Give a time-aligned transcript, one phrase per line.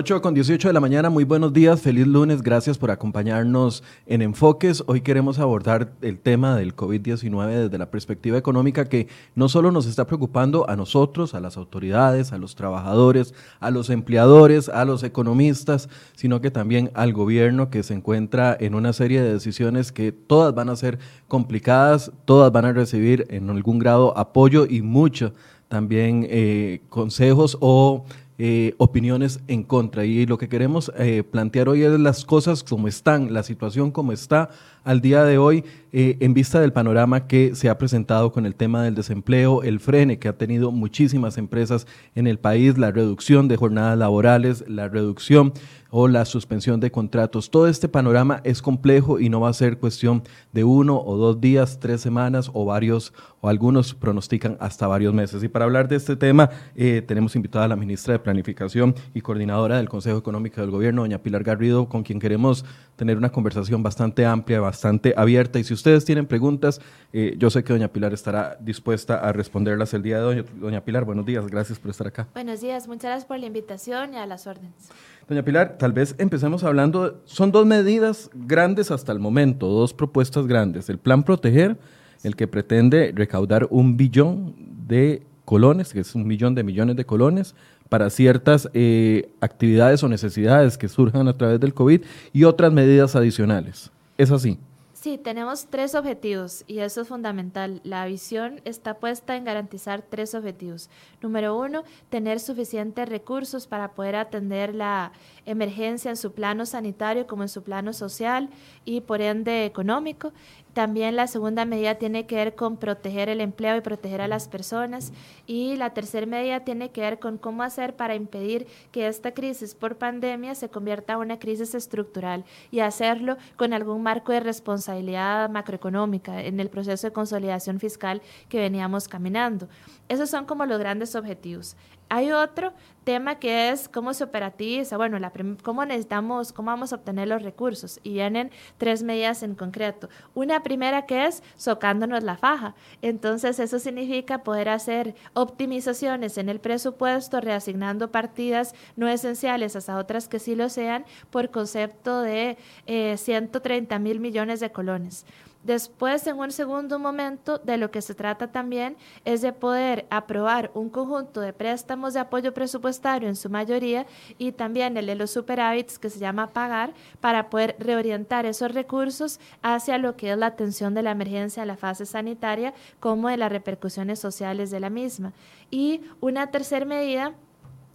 [0.00, 4.22] 8 con 18 de la mañana, muy buenos días, feliz lunes, gracias por acompañarnos en
[4.22, 4.84] Enfoques.
[4.86, 9.86] Hoy queremos abordar el tema del COVID-19 desde la perspectiva económica que no solo nos
[9.86, 15.02] está preocupando a nosotros, a las autoridades, a los trabajadores, a los empleadores, a los
[15.02, 20.12] economistas, sino que también al gobierno que se encuentra en una serie de decisiones que
[20.12, 25.32] todas van a ser complicadas, todas van a recibir en algún grado apoyo y mucho
[25.66, 28.04] también eh, consejos o
[28.38, 30.04] eh, opiniones en contra.
[30.04, 34.12] Y lo que queremos eh, plantear hoy es las cosas como están, la situación como
[34.12, 34.50] está
[34.84, 38.54] al día de hoy, eh, en vista del panorama que se ha presentado con el
[38.54, 43.48] tema del desempleo, el frene que ha tenido muchísimas empresas en el país, la reducción
[43.48, 45.52] de jornadas laborales, la reducción
[45.90, 47.50] o la suspensión de contratos.
[47.50, 51.40] Todo este panorama es complejo y no va a ser cuestión de uno o dos
[51.40, 55.42] días, tres semanas o varios, o algunos pronostican hasta varios meses.
[55.42, 59.20] Y para hablar de este tema, eh, tenemos invitada a la ministra de Planificación y
[59.22, 62.64] coordinadora del Consejo Económico del Gobierno, doña Pilar Garrido, con quien queremos
[62.96, 65.58] tener una conversación bastante amplia, bastante abierta.
[65.58, 66.80] Y si ustedes tienen preguntas,
[67.14, 70.44] eh, yo sé que doña Pilar estará dispuesta a responderlas el día de hoy.
[70.60, 72.28] Doña Pilar, buenos días, gracias por estar acá.
[72.34, 74.90] Buenos días, muchas gracias por la invitación y a las órdenes.
[75.26, 80.46] Doña Pilar, tal vez empecemos hablando, son dos medidas grandes hasta el momento, dos propuestas
[80.46, 80.90] grandes.
[80.90, 81.78] El plan Proteger,
[82.22, 84.54] el que pretende recaudar un billón
[84.86, 87.54] de colones, que es un millón de millones de colones,
[87.88, 92.02] para ciertas eh, actividades o necesidades que surjan a través del COVID
[92.34, 93.90] y otras medidas adicionales.
[94.18, 94.58] ¿Es así?
[95.00, 97.80] Sí, tenemos tres objetivos y eso es fundamental.
[97.84, 100.90] La visión está puesta en garantizar tres objetivos.
[101.22, 105.12] Número uno, tener suficientes recursos para poder atender la
[105.48, 108.50] emergencia en su plano sanitario como en su plano social
[108.84, 110.32] y por ende económico.
[110.74, 114.46] También la segunda medida tiene que ver con proteger el empleo y proteger a las
[114.46, 115.12] personas.
[115.46, 119.74] Y la tercera medida tiene que ver con cómo hacer para impedir que esta crisis
[119.74, 125.50] por pandemia se convierta en una crisis estructural y hacerlo con algún marco de responsabilidad
[125.50, 129.68] macroeconómica en el proceso de consolidación fiscal que veníamos caminando.
[130.08, 131.76] Esos son como los grandes objetivos.
[132.08, 132.72] Hay otro
[133.04, 135.32] tema que es cómo se operatiza, bueno, la
[135.62, 138.00] cómo necesitamos, cómo vamos a obtener los recursos.
[138.02, 140.10] Y vienen tres medidas en concreto.
[140.34, 142.74] Una primera que es socándonos la faja.
[143.00, 150.28] Entonces, eso significa poder hacer optimizaciones en el presupuesto, reasignando partidas no esenciales hasta otras
[150.28, 155.24] que sí lo sean, por concepto de 130 eh, mil millones de colones.
[155.64, 160.70] Después, en un segundo momento, de lo que se trata también es de poder aprobar
[160.72, 164.06] un conjunto de préstamos de apoyo presupuestario en su mayoría
[164.38, 169.40] y también el de los superávits que se llama pagar para poder reorientar esos recursos
[169.60, 173.50] hacia lo que es la atención de la emergencia, la fase sanitaria, como de las
[173.50, 175.32] repercusiones sociales de la misma.
[175.70, 177.34] Y una tercera medida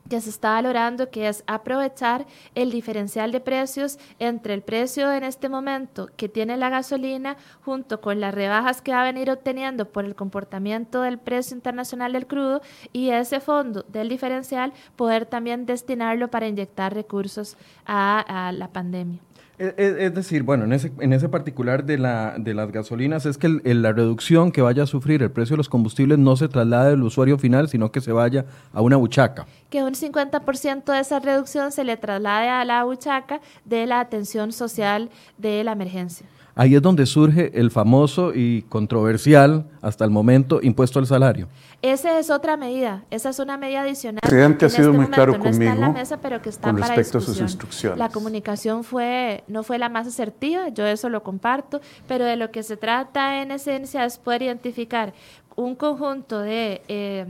[0.09, 2.25] que se está valorando, que es aprovechar
[2.55, 8.01] el diferencial de precios entre el precio en este momento que tiene la gasolina junto
[8.01, 12.27] con las rebajas que va a venir obteniendo por el comportamiento del precio internacional del
[12.27, 12.61] crudo
[12.91, 19.19] y ese fondo del diferencial poder también destinarlo para inyectar recursos a, a la pandemia.
[19.59, 23.49] Es, decir, bueno, en ese, en ese particular de, la, de las gasolinas es que
[23.63, 27.03] la reducción que vaya a sufrir el precio de los combustibles no se traslade del
[27.03, 29.45] usuario final, sino que se vaya a una buchaca.
[29.69, 34.51] Que un 50% de esa reducción se le traslade a la buchaca de la atención
[34.51, 36.25] social de la emergencia.
[36.55, 41.47] Ahí es donde surge el famoso y controversial, hasta el momento, impuesto al salario.
[41.83, 44.21] Esa es otra medida, esa es una medida adicional.
[44.23, 46.69] El presidente ha sido este muy claro conmigo está en la mesa, pero que está
[46.69, 47.99] con para respecto a sus instrucciones.
[47.99, 52.51] La comunicación fue, no fue la más asertiva, yo eso lo comparto, pero de lo
[52.51, 55.13] que se trata en esencia es poder identificar
[55.57, 56.81] un conjunto de...
[56.87, 57.25] Eh,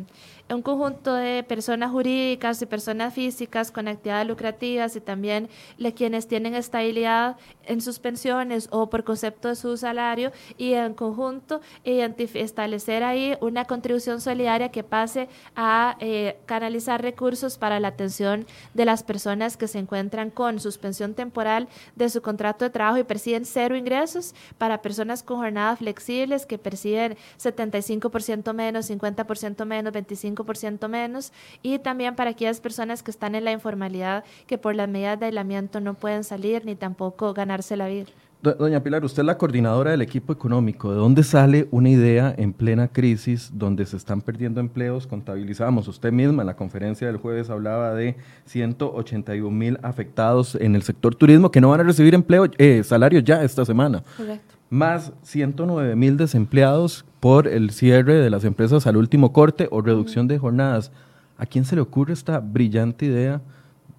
[0.49, 5.49] un conjunto de personas jurídicas y personas físicas con actividades lucrativas y también
[5.95, 11.61] quienes tienen estabilidad en sus pensiones o por concepto de su salario y en conjunto
[11.83, 18.85] establecer ahí una contribución solidaria que pase a eh, canalizar recursos para la atención de
[18.85, 23.45] las personas que se encuentran con suspensión temporal de su contrato de trabajo y perciben
[23.45, 30.89] cero ingresos, para personas con jornadas flexibles que perciben 75% menos, 50% menos, 25% ciento
[30.89, 31.31] menos
[31.61, 35.27] y también para aquellas personas que están en la informalidad que por las medidas de
[35.27, 38.07] aislamiento no pueden salir ni tampoco ganarse la vida.
[38.43, 40.91] Doña Pilar, usted es la coordinadora del equipo económico.
[40.91, 45.07] ¿De dónde sale una idea en plena crisis donde se están perdiendo empleos?
[45.07, 50.83] Contabilizamos, usted misma en la conferencia del jueves hablaba de 181 mil afectados en el
[50.83, 54.03] sector turismo que no van a recibir empleo, eh, salario ya esta semana.
[54.17, 54.52] Correcto.
[54.73, 60.27] Más 109 mil desempleados por el cierre de las empresas al último corte o reducción
[60.27, 60.91] de jornadas.
[61.37, 63.39] ¿A quién se le ocurre esta brillante idea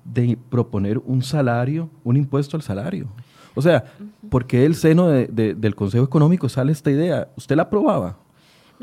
[0.04, 3.06] de proponer un salario, un impuesto al salario.
[3.54, 3.84] O sea,
[4.28, 7.28] ¿por qué el seno del Consejo Económico sale esta idea?
[7.36, 8.16] ¿Usted la aprobaba?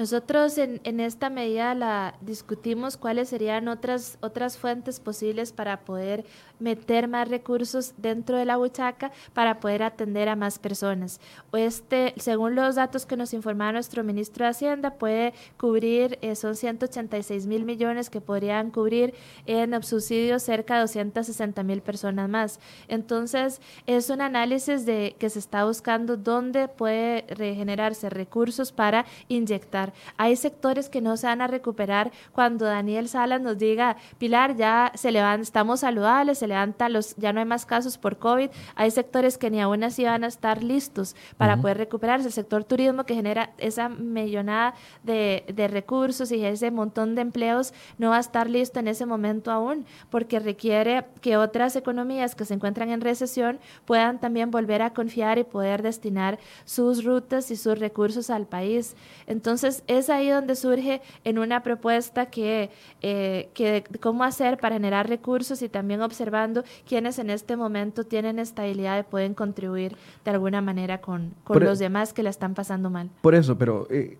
[0.01, 6.25] Nosotros en, en, esta medida la discutimos cuáles serían otras, otras fuentes posibles para poder
[6.61, 11.19] meter más recursos dentro de la buchaca para poder atender a más personas.
[11.53, 16.55] Este, según los datos que nos informa nuestro ministro de Hacienda, puede cubrir, eh, son
[16.55, 19.13] 186 mil millones que podrían cubrir
[19.45, 22.59] en subsidios cerca de 260 mil personas más.
[22.87, 29.90] Entonces, es un análisis de que se está buscando dónde puede regenerarse recursos para inyectar.
[30.17, 34.91] Hay sectores que no se van a recuperar cuando Daniel Salas nos diga, Pilar, ya
[34.95, 38.91] se levantan, estamos saludables, se levanta, los, ya no hay más casos por COVID, hay
[38.91, 42.27] sectores que ni aún así van a estar listos para poder recuperarse.
[42.27, 44.73] El sector turismo que genera esa millonada
[45.03, 49.05] de, de recursos y ese montón de empleos no va a estar listo en ese
[49.05, 54.81] momento aún, porque requiere que otras economías que se encuentran en recesión puedan también volver
[54.81, 58.95] a confiar y poder destinar sus rutas y sus recursos al país.
[59.27, 62.69] Entonces, es ahí donde surge en una propuesta que,
[63.01, 66.41] eh, que cómo hacer para generar recursos y también observar
[66.87, 71.79] quienes en este momento tienen estabilidad y pueden contribuir de alguna manera con, con los
[71.79, 73.09] e demás que la están pasando mal.
[73.21, 74.17] Por eso, pero eh,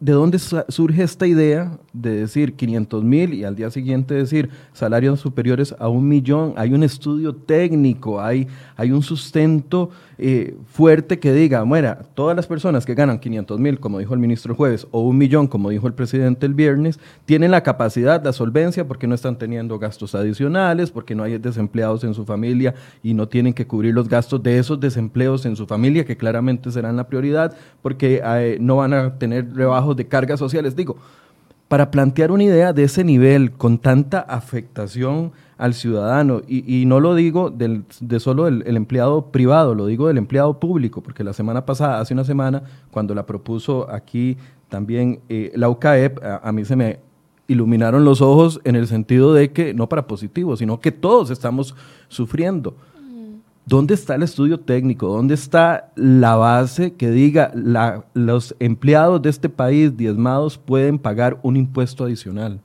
[0.00, 5.20] ¿de dónde surge esta idea de decir 500 mil y al día siguiente decir salarios
[5.20, 6.54] superiores a un millón?
[6.56, 9.90] Hay un estudio técnico, hay, hay un sustento
[10.22, 14.20] eh, fuerte que diga, bueno, todas las personas que ganan 500 mil, como dijo el
[14.20, 18.22] ministro el jueves, o un millón, como dijo el presidente el viernes, tienen la capacidad,
[18.22, 22.74] la solvencia, porque no están teniendo gastos adicionales, porque no hay desempleados en su familia
[23.02, 26.70] y no tienen que cubrir los gastos de esos desempleos en su familia, que claramente
[26.70, 30.76] serán la prioridad, porque eh, no van a tener rebajos de cargas sociales.
[30.76, 30.96] Digo,
[31.68, 36.40] para plantear una idea de ese nivel, con tanta afectación al ciudadano.
[36.48, 41.22] Y, no lo digo de solo el, empleado privado, lo digo del empleado público, porque
[41.22, 44.38] la semana pasada, hace una semana, cuando la propuso aquí
[44.70, 46.98] también eh, la UCAEP, a, mí se me
[47.46, 51.76] iluminaron los ojos en el sentido de que, no para positivo, sino que todos estamos
[52.08, 52.74] sufriendo.
[53.70, 55.06] ¿Dónde está el estudio técnico?
[55.06, 57.52] ¿Dónde está la base que diga
[58.14, 62.60] los empleados de este país diezmados pueden pagar un impuesto adicional?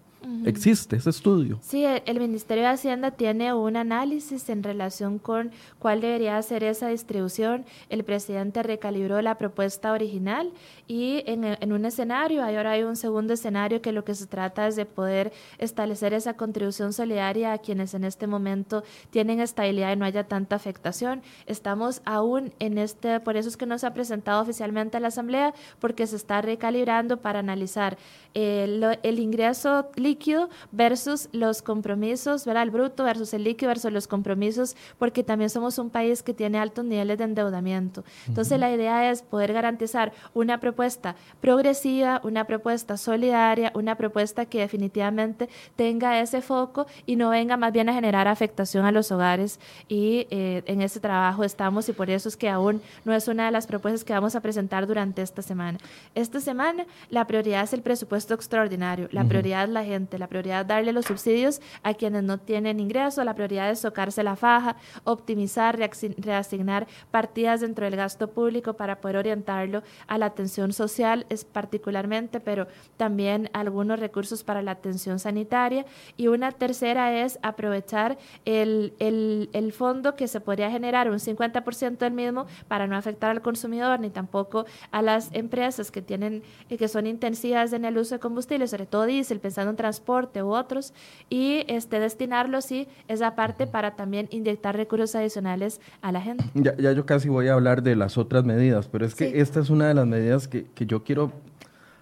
[0.46, 1.58] ¿Existe ese estudio?
[1.62, 6.88] Sí, el, Ministerio de Hacienda tiene un análisis en relación con cuál debería ser esa
[6.90, 7.66] distribución.
[7.90, 10.52] El presidente recalibró la propuesta original
[10.88, 14.76] y en, un escenario, ahora hay un segundo escenario que lo que se trata es
[14.76, 20.06] de poder establecer esa contribución solidaria a quienes en este momento tienen estabilidad y no
[20.06, 21.24] haya tanta afectación.
[21.48, 25.08] Estamos aún en este, por eso es que no se ha presentado oficialmente a la
[25.08, 27.98] Asamblea, porque se está recalibrando para analizar
[28.36, 30.35] el, el ingreso líquido
[30.72, 32.64] versus los compromisos, ¿verdad?
[32.64, 36.60] El bruto versus el líquido versus los compromisos, porque también somos un país que tiene
[36.60, 38.04] altos niveles de endeudamiento.
[38.28, 44.60] Entonces, la idea es poder garantizar una propuesta progresiva, una propuesta solidaria, una propuesta que
[44.60, 49.60] definitivamente tenga ese foco y no venga más bien a generar afectación a los hogares.
[49.88, 53.46] Y eh, en ese trabajo estamos y por eso es que aún no es una
[53.46, 55.78] de las propuestas que vamos a presentar durante esta semana.
[56.14, 60.62] Esta semana la prioridad es el presupuesto extraordinario, la prioridad es la gente, la prioridad
[60.62, 64.76] es darle los subsidios a quienes no tienen ingreso, la prioridad es socarse la faja,
[65.04, 71.46] optimizar, reasignar partidas dentro del gasto público para poder orientarlo a la atención social, es
[71.46, 72.68] particularmente, pero
[72.98, 75.86] también algunos recursos para la atención sanitaria.
[76.18, 81.98] Y una tercera es aprovechar el, el, el fondo que se podría generar, un 50%
[81.98, 86.88] del mismo, para no afectar al consumidor ni tampoco a las empresas que tienen que
[86.88, 90.94] son intensivas en el uso de combustible, sobre todo diésel, pensando en transporte u otros,
[91.30, 96.44] y este, destinarlo, sí, esa parte para también inyectar recursos adicionales a la gente.
[96.54, 99.60] Ya, ya yo casi voy a hablar de las otras medidas, pero es que esta
[99.60, 101.32] es una de las medidas que, que yo quiero,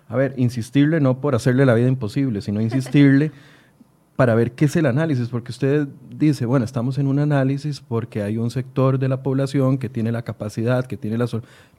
[0.08, 3.32] a ver, insistirle, no por hacerle la vida imposible, sino insistirle
[4.16, 8.22] para ver qué es el análisis, porque usted dice, bueno, estamos en un análisis porque
[8.22, 11.28] hay un sector de la población que tiene la capacidad, que tiene la...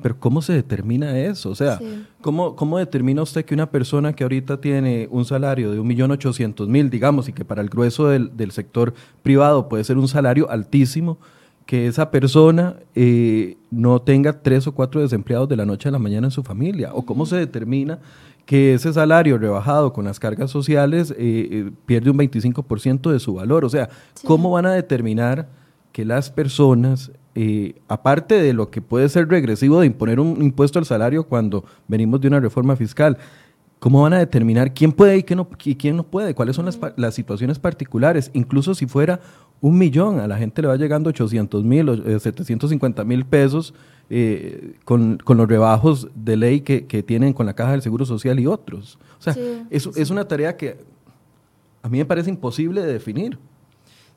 [0.02, 1.50] Pero ¿cómo se determina eso?
[1.50, 1.78] O sea,
[2.20, 7.28] ¿cómo, ¿cómo determina usted que una persona que ahorita tiene un salario de 1.800.000, digamos,
[7.28, 11.18] y que para el grueso del, del, sector privado puede ser un salario altísimo,
[11.66, 15.98] que esa persona eh, no tenga tres o cuatro desempleados de la noche a la
[15.98, 16.92] mañana en su familia?
[16.92, 18.00] ¿O cómo se determina
[18.46, 23.34] que ese salario rebajado con las cargas sociales eh, eh, pierde un 25% de su
[23.34, 23.64] valor.
[23.64, 23.88] O sea,
[24.24, 25.48] ¿cómo van a determinar
[25.92, 30.78] que las personas, eh, aparte de lo que puede ser regresivo de imponer un impuesto
[30.78, 33.18] al salario cuando venimos de una reforma fiscal,
[33.84, 36.34] ¿Cómo van a determinar quién puede y quién no, quién no puede?
[36.34, 38.30] ¿Cuáles son las, las, situaciones particulares?
[38.32, 39.20] Incluso si fuera
[39.60, 43.74] un millón, a la gente le va llegando 800 mil, 750 eh, mil pesos
[44.10, 48.46] eh, con, los rebajos de ley que, tienen con la Caja del Seguro Social y
[48.46, 48.98] otros.
[49.18, 49.34] O sea,
[49.70, 50.78] es una tarea que
[51.82, 53.38] a mí me parece imposible de definir.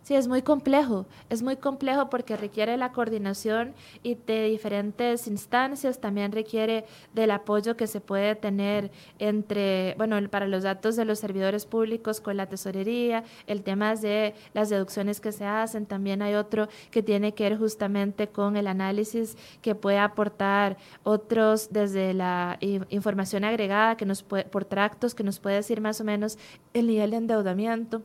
[0.08, 3.74] Sí, es muy complejo, es muy complejo porque requiere la coordinación
[4.04, 10.48] y de diferentes instancias, también requiere del apoyo que se puede tener entre, bueno, para
[10.48, 15.34] los datos de los servidores públicos con la tesorería, el tema de las deducciones que
[15.34, 19.98] se hacen, también hay otro que tiene que ver justamente con el análisis que puede
[20.00, 25.82] aportar otros desde la información agregada que nos puede, por tractos que nos puede decir
[25.82, 26.38] más o menos
[26.74, 28.04] el nivel de endeudamiento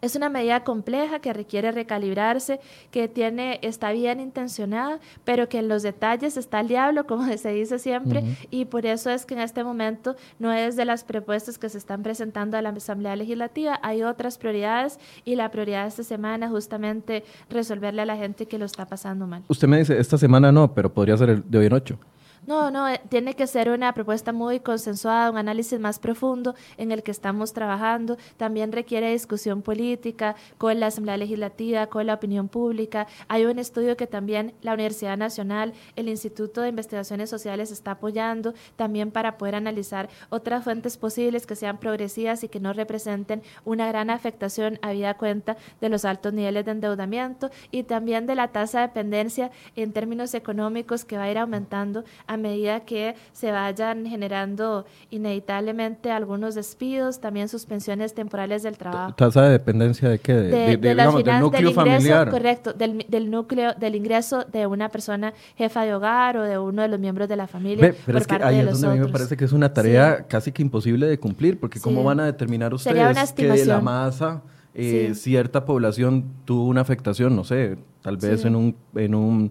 [0.00, 5.68] es una medida compleja que requiere recalibrarse, que tiene, está bien intencionada, pero que en
[5.68, 9.40] los detalles está el diablo, como se dice siempre, y por eso es que en
[9.40, 13.80] este momento no es de las propuestas que se están presentando a la Asamblea Legislativa,
[13.82, 18.46] hay otras prioridades y la prioridad de esta semana es justamente resolverle a la gente
[18.46, 19.42] que lo está pasando mal.
[19.48, 21.98] Usted me dice, esta semana no, pero podría ser el de hoy en ocho.
[22.46, 26.92] No, no, eh, tiene que ser una propuesta muy consensuada, un análisis más profundo en
[26.92, 28.16] el que estamos trabajando.
[28.36, 33.06] También requiere discusión política con la Asamblea Legislativa, con la opinión pública.
[33.28, 38.54] Hay un estudio que también la Universidad Nacional, el Instituto de Investigaciones Sociales está apoyando
[38.76, 43.88] también para poder analizar otras fuentes posibles que sean progresivas y que no representen una
[43.88, 48.48] gran afectación a vida cuenta de los altos niveles de endeudamiento y también de la
[48.48, 53.50] tasa de dependencia en términos económicos que va a ir aumentando a medida que se
[53.50, 59.14] vayan generando inevitablemente algunos despidos, también suspensiones temporales del trabajo.
[59.14, 60.34] ¿Tasa de dependencia de qué?
[60.34, 62.30] De, del núcleo familiar.
[62.30, 66.88] Correcto, del, núcleo, del ingreso de una persona jefa de hogar o de uno de
[66.88, 67.94] los miembros de la familia.
[68.06, 70.52] pero es que ahí es donde a mí me parece que es una tarea casi
[70.52, 74.42] que imposible de cumplir, porque ¿cómo van a determinar ustedes que de la masa...
[74.80, 79.50] Eh, cierta población tuvo una afectación, no sé, tal vez en un, en un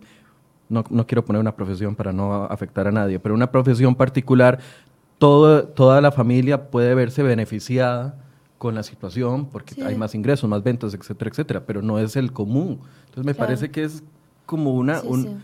[0.69, 4.59] no, no, quiero poner una profesión para no afectar a nadie, pero una profesión particular,
[5.17, 8.15] todo, toda la familia puede verse beneficiada
[8.57, 12.33] con la situación porque hay más ingresos, más ventas, etcétera, etcétera, pero no es el
[12.33, 12.79] común.
[13.05, 14.03] Entonces me parece que es
[14.47, 15.01] como una,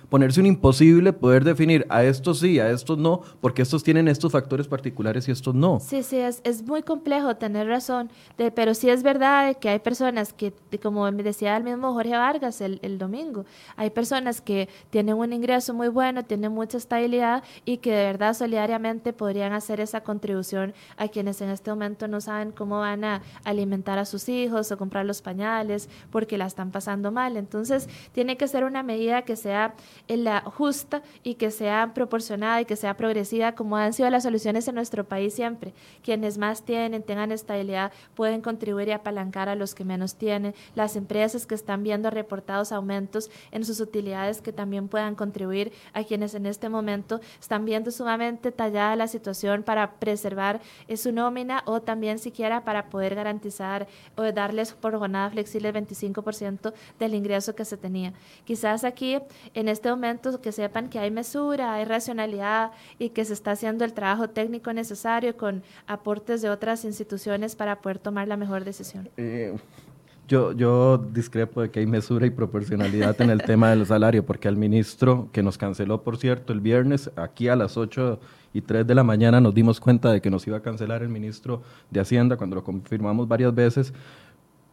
[0.09, 4.31] ponerse un imposible poder definir a estos sí, a estos no, porque estos tienen estos
[4.31, 5.81] factores particulares y estos no.
[5.81, 9.79] Sí, sí, es, es muy complejo tener razón, de, pero sí es verdad que hay
[9.79, 13.45] personas que, como me decía el mismo Jorge Vargas el, el, domingo,
[13.75, 18.33] hay personas que tienen un ingreso muy bueno, tienen mucha estabilidad y que de verdad
[18.33, 23.21] solidariamente podrían hacer esa contribución a quienes en este momento no saben cómo van a
[23.43, 27.35] alimentar a sus hijos o comprar los pañales porque la están pasando mal.
[27.35, 29.73] Entonces, tiene que ser una medida medida que sea
[30.07, 34.67] la justa y que sea proporcionada y que sea progresiva, como han sido las soluciones
[34.67, 35.73] en nuestro país siempre.
[36.03, 40.53] Quienes más tienen, tengan estabilidad, pueden contribuir y apalancar a los que menos tienen.
[40.75, 46.03] Las empresas que están viendo reportados aumentos en sus utilidades que también puedan contribuir a
[46.03, 50.61] quienes en este momento están viendo sumamente tallada la situación para preservar
[50.95, 56.73] su nómina o también siquiera para poder garantizar o darles por jornada flexible el 25%
[56.99, 58.13] del ingreso que se tenía.
[58.45, 59.17] Quizás aquí,
[59.53, 63.85] en este momento, que sepan que hay mesura, hay racionalidad y que se está haciendo
[63.85, 69.09] el trabajo técnico necesario con aportes de otras instituciones para poder tomar la mejor decisión.
[69.17, 69.55] Eh,
[70.27, 74.47] yo, yo discrepo de que hay mesura y proporcionalidad en el tema del salario, porque
[74.47, 78.19] al ministro, que nos canceló, por cierto, el viernes, aquí a las 8
[78.53, 81.09] y 3 de la mañana nos dimos cuenta de que nos iba a cancelar el
[81.09, 83.93] ministro de Hacienda cuando lo confirmamos varias veces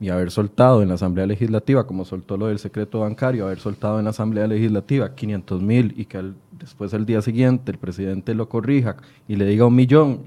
[0.00, 3.99] y haber soltado en la Asamblea Legislativa, como soltó lo del secreto bancario, haber soltado
[3.99, 8.49] en la Asamblea Legislativa 500 mil y que después el día siguiente el presidente lo
[8.49, 8.97] corrija
[9.28, 10.23] y le diga un millón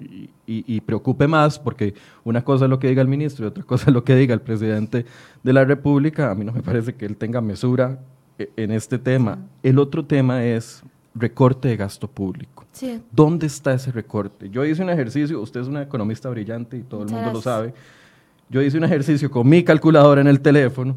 [0.45, 3.85] y, preocupe más, porque una cosa es lo que diga el ministro y otra cosa
[3.87, 5.05] es lo que diga el presidente
[5.41, 7.97] de la República, a mí no me parece que él tenga mesura
[8.37, 9.39] e, en este tema.
[9.63, 10.83] El otro tema es
[11.15, 12.65] recorte de gasto público.
[13.11, 14.49] ¿Dónde está ese recorte?
[14.49, 17.73] Yo hice un ejercicio, usted es una economista brillante y todo el mundo lo sabe
[18.53, 20.95] yo hice un ejercicio con mi calculadora en el teléfono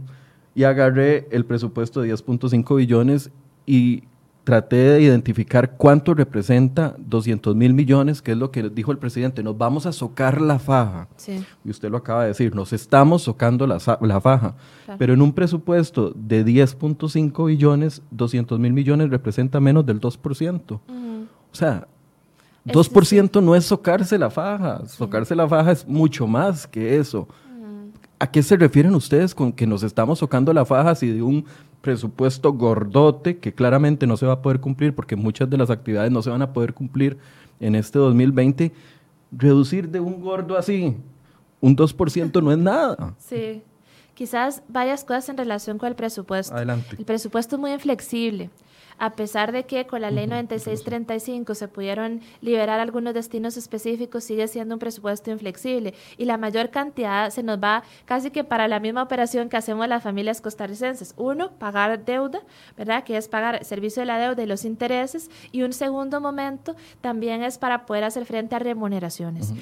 [0.55, 3.31] y agarré el presupuesto de 10.5 billones
[3.65, 4.03] y
[4.45, 9.43] traté de identificar cuánto representa 200 mil millones, que es lo que dijo el presidente,
[9.43, 11.09] nos vamos a socar la faja.
[11.65, 14.55] Y usted lo acaba de decir, nos estamos socando la, faja.
[14.99, 20.73] Pero en un presupuesto de 10.5 billones, 200 mil millones representa menos del 2%.
[20.73, 20.81] O
[21.53, 21.89] sea,
[22.67, 27.27] 2% no es socarse la faja, socarse la faja es mucho más que eso.
[28.18, 31.44] ¿A qué se refieren ustedes con que nos estamos socando la faja si de un
[31.82, 36.11] presupuesto gordote que claramente no se va a poder cumplir porque muchas de las actividades
[36.11, 37.18] no se van a poder cumplir
[37.61, 38.73] en este 2020,
[39.32, 40.96] reducir de un gordo así
[41.61, 43.14] un 2% no es nada?
[43.18, 43.62] Sí.
[44.14, 46.54] Quizás varias cosas en relación con el presupuesto.
[46.54, 46.96] Adelante.
[46.99, 48.50] El presupuesto es muy inflexible
[48.99, 54.49] a pesar de que con la ley 9635 se pudieron liberar algunos destinos específicos, sigue
[54.49, 58.81] siendo un presupuesto inflexible y la mayor cantidad se nos va casi que para la
[58.81, 61.15] misma operación que hacemos las familias costarricenses.
[61.17, 62.41] Uno, pagar deuda,
[62.76, 63.05] ¿verdad?
[63.05, 65.31] Que es pagar el servicio de la deuda y los intereses.
[65.53, 69.53] Y un segundo momento también es para poder hacer frente a remuneraciones.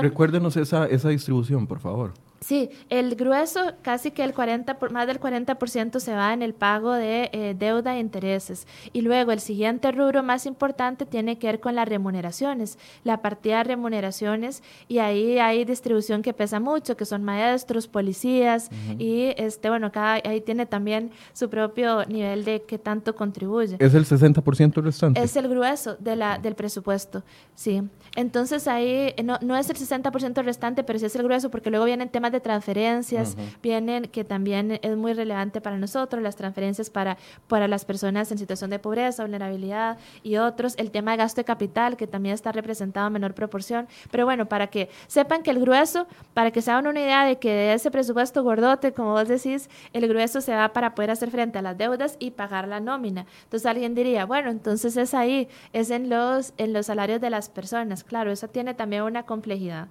[0.00, 2.12] recuérdenos esa, esa distribución, por favor.
[2.42, 6.92] Sí, el grueso, casi que el 40, más del 40% se va en el pago
[6.92, 8.66] de eh, deuda e intereses.
[8.92, 13.58] Y luego el siguiente rubro más importante tiene que ver con las remuneraciones, la partida
[13.58, 19.68] de remuneraciones, y ahí hay distribución que pesa mucho, que son maestros, policías, y este,
[19.68, 23.76] bueno, cada, ahí tiene también su propio nivel de qué tanto contribuye.
[23.78, 25.22] ¿Es el 60% restante?
[25.22, 27.22] Es el grueso de la, del presupuesto,
[27.54, 27.82] sí.
[28.16, 31.84] Entonces ahí no, no es el 60% restante, pero sí es el grueso, porque luego
[31.84, 37.16] vienen temas de transferencias vienen, que también es muy relevante para nosotros, las transferencias para,
[37.48, 41.44] para las personas en situación de pobreza, vulnerabilidad y otros, el tema de gasto de
[41.44, 43.86] capital, que también está representado en menor proporción.
[44.10, 47.38] Pero bueno, para que sepan que el grueso, para que se hagan una idea de
[47.38, 51.30] que de ese presupuesto gordote, como vos decís, el grueso se va para poder hacer
[51.30, 53.26] frente a las deudas y pagar la nómina.
[53.44, 57.48] Entonces alguien diría, bueno, entonces es ahí, es en los, en los salarios de las
[57.48, 58.04] personas.
[58.04, 59.88] Claro, eso tiene también una complejidad.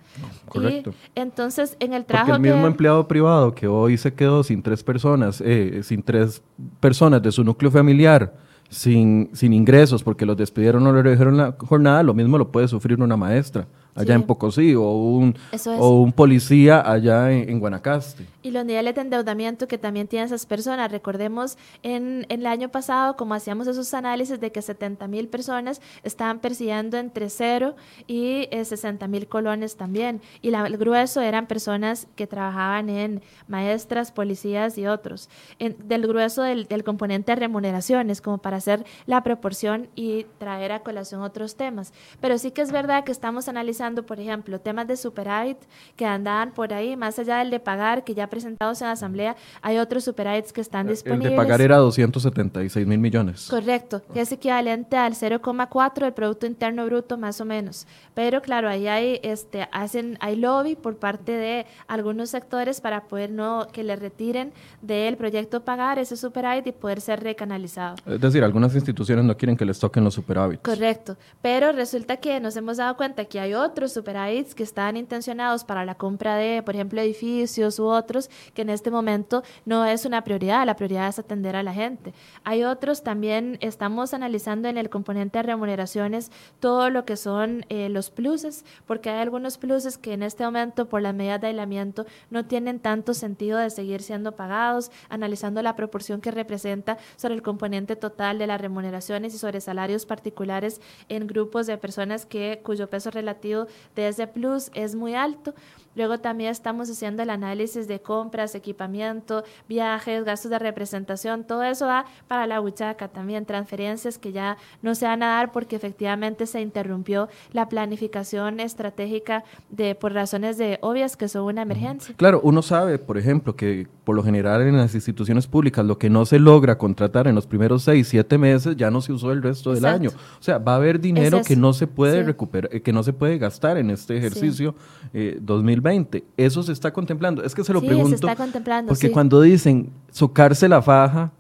[0.48, 0.94] correcto.
[1.16, 4.84] Y entonces en el trabajo el mismo empleado privado que hoy se quedó sin tres
[4.84, 6.42] personas, eh, sin tres
[6.80, 8.34] personas de su núcleo familiar,
[8.70, 12.68] sin, sin ingresos porque los despidieron o le redujeron la jornada, lo mismo lo puede
[12.68, 18.26] sufrir una maestra allá en Pocosí o un, o un policía allá en, Guanacaste.
[18.42, 20.92] Y los niveles de endeudamiento que también tienen esas personas.
[20.92, 25.82] Recordemos en, en el año pasado, como hacíamos esos análisis de que 70 mil personas
[26.04, 27.76] estaban persiguiendo entre 0
[28.08, 30.22] y 60 eh, mil colones también.
[30.42, 35.30] Y la, el grueso eran personas que trabajaban en maestras, policías y otros.
[35.60, 40.80] del grueso del, del componente de remuneraciones, como para hacer la proporción y traer a
[40.80, 41.94] colación otros temas.
[42.20, 45.58] Pero sí que es verdad que estamos analizando por ejemplo, temas de superávit
[45.96, 49.36] que andaban por ahí, más allá del de pagar, que ya presentados en la Asamblea,
[49.62, 51.32] hay otros superávits que están disponibles.
[51.32, 53.48] El de pagar era 276 mil millones.
[53.50, 57.88] Correcto, que es equivalente al 0,4 del Producto Interno Bruto, más o menos.
[58.14, 63.32] Pero claro, ahí hay, este, hacen, hay lobby por parte de algunos sectores para poder
[63.32, 67.96] no que le retiren del proyecto pagar ese superávit y poder ser recanalizado.
[68.06, 70.62] Es decir, algunas instituciones no quieren que les toquen los superávits.
[70.62, 74.98] Correcto, pero resulta que nos hemos dado cuenta que hay otros otros superávits que están
[74.98, 79.86] intencionados para la compra de, por ejemplo, edificios u otros, que en este momento no
[79.86, 82.14] es una prioridad, la prioridad es atender a la gente.
[82.44, 87.88] Hay otros también, estamos analizando en el componente de remuneraciones todo lo que son eh,
[87.88, 92.06] los pluses, porque hay algunos pluses que en este momento por las medidas de aislamiento
[92.30, 97.42] no tienen tanto sentido de seguir siendo pagados, analizando la proporción que representa sobre el
[97.42, 102.90] componente total de las remuneraciones y sobre salarios particulares en grupos de personas que cuyo
[102.90, 103.61] peso relativo
[103.96, 105.54] de ese plus es muy alto.
[105.96, 111.86] Luego también estamos haciendo el análisis de compras, equipamiento, viajes, gastos de representación, todo eso
[111.86, 116.46] va para la buchaca también, transferencias que ya no se van a dar porque efectivamente
[116.46, 122.16] se interrumpió la planificación estratégica de por razones de obvias que son una emergencia.
[122.16, 126.10] Claro, uno sabe, por ejemplo, que por lo general en las instituciones públicas lo que
[126.10, 129.44] no se logra contratar en los primeros seis, siete meses ya no se usó el
[129.44, 130.10] resto del año.
[130.10, 133.38] O sea, va a haber dinero que no se puede recuperar, que no se puede
[133.38, 134.76] gastar en este ejercicio
[135.14, 135.81] 2020.
[135.86, 137.44] Eh, Eso se está contemplando.
[137.44, 138.10] Es que se lo pregunto.
[138.10, 138.90] Se está contemplando.
[138.90, 141.32] Porque cuando dicen socarse la faja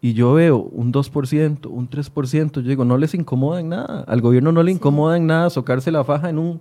[0.00, 4.04] y yo veo un 2%, un 3%, yo digo, no les incomoda en nada.
[4.06, 6.60] Al gobierno no le incomoda en nada socarse la faja en un,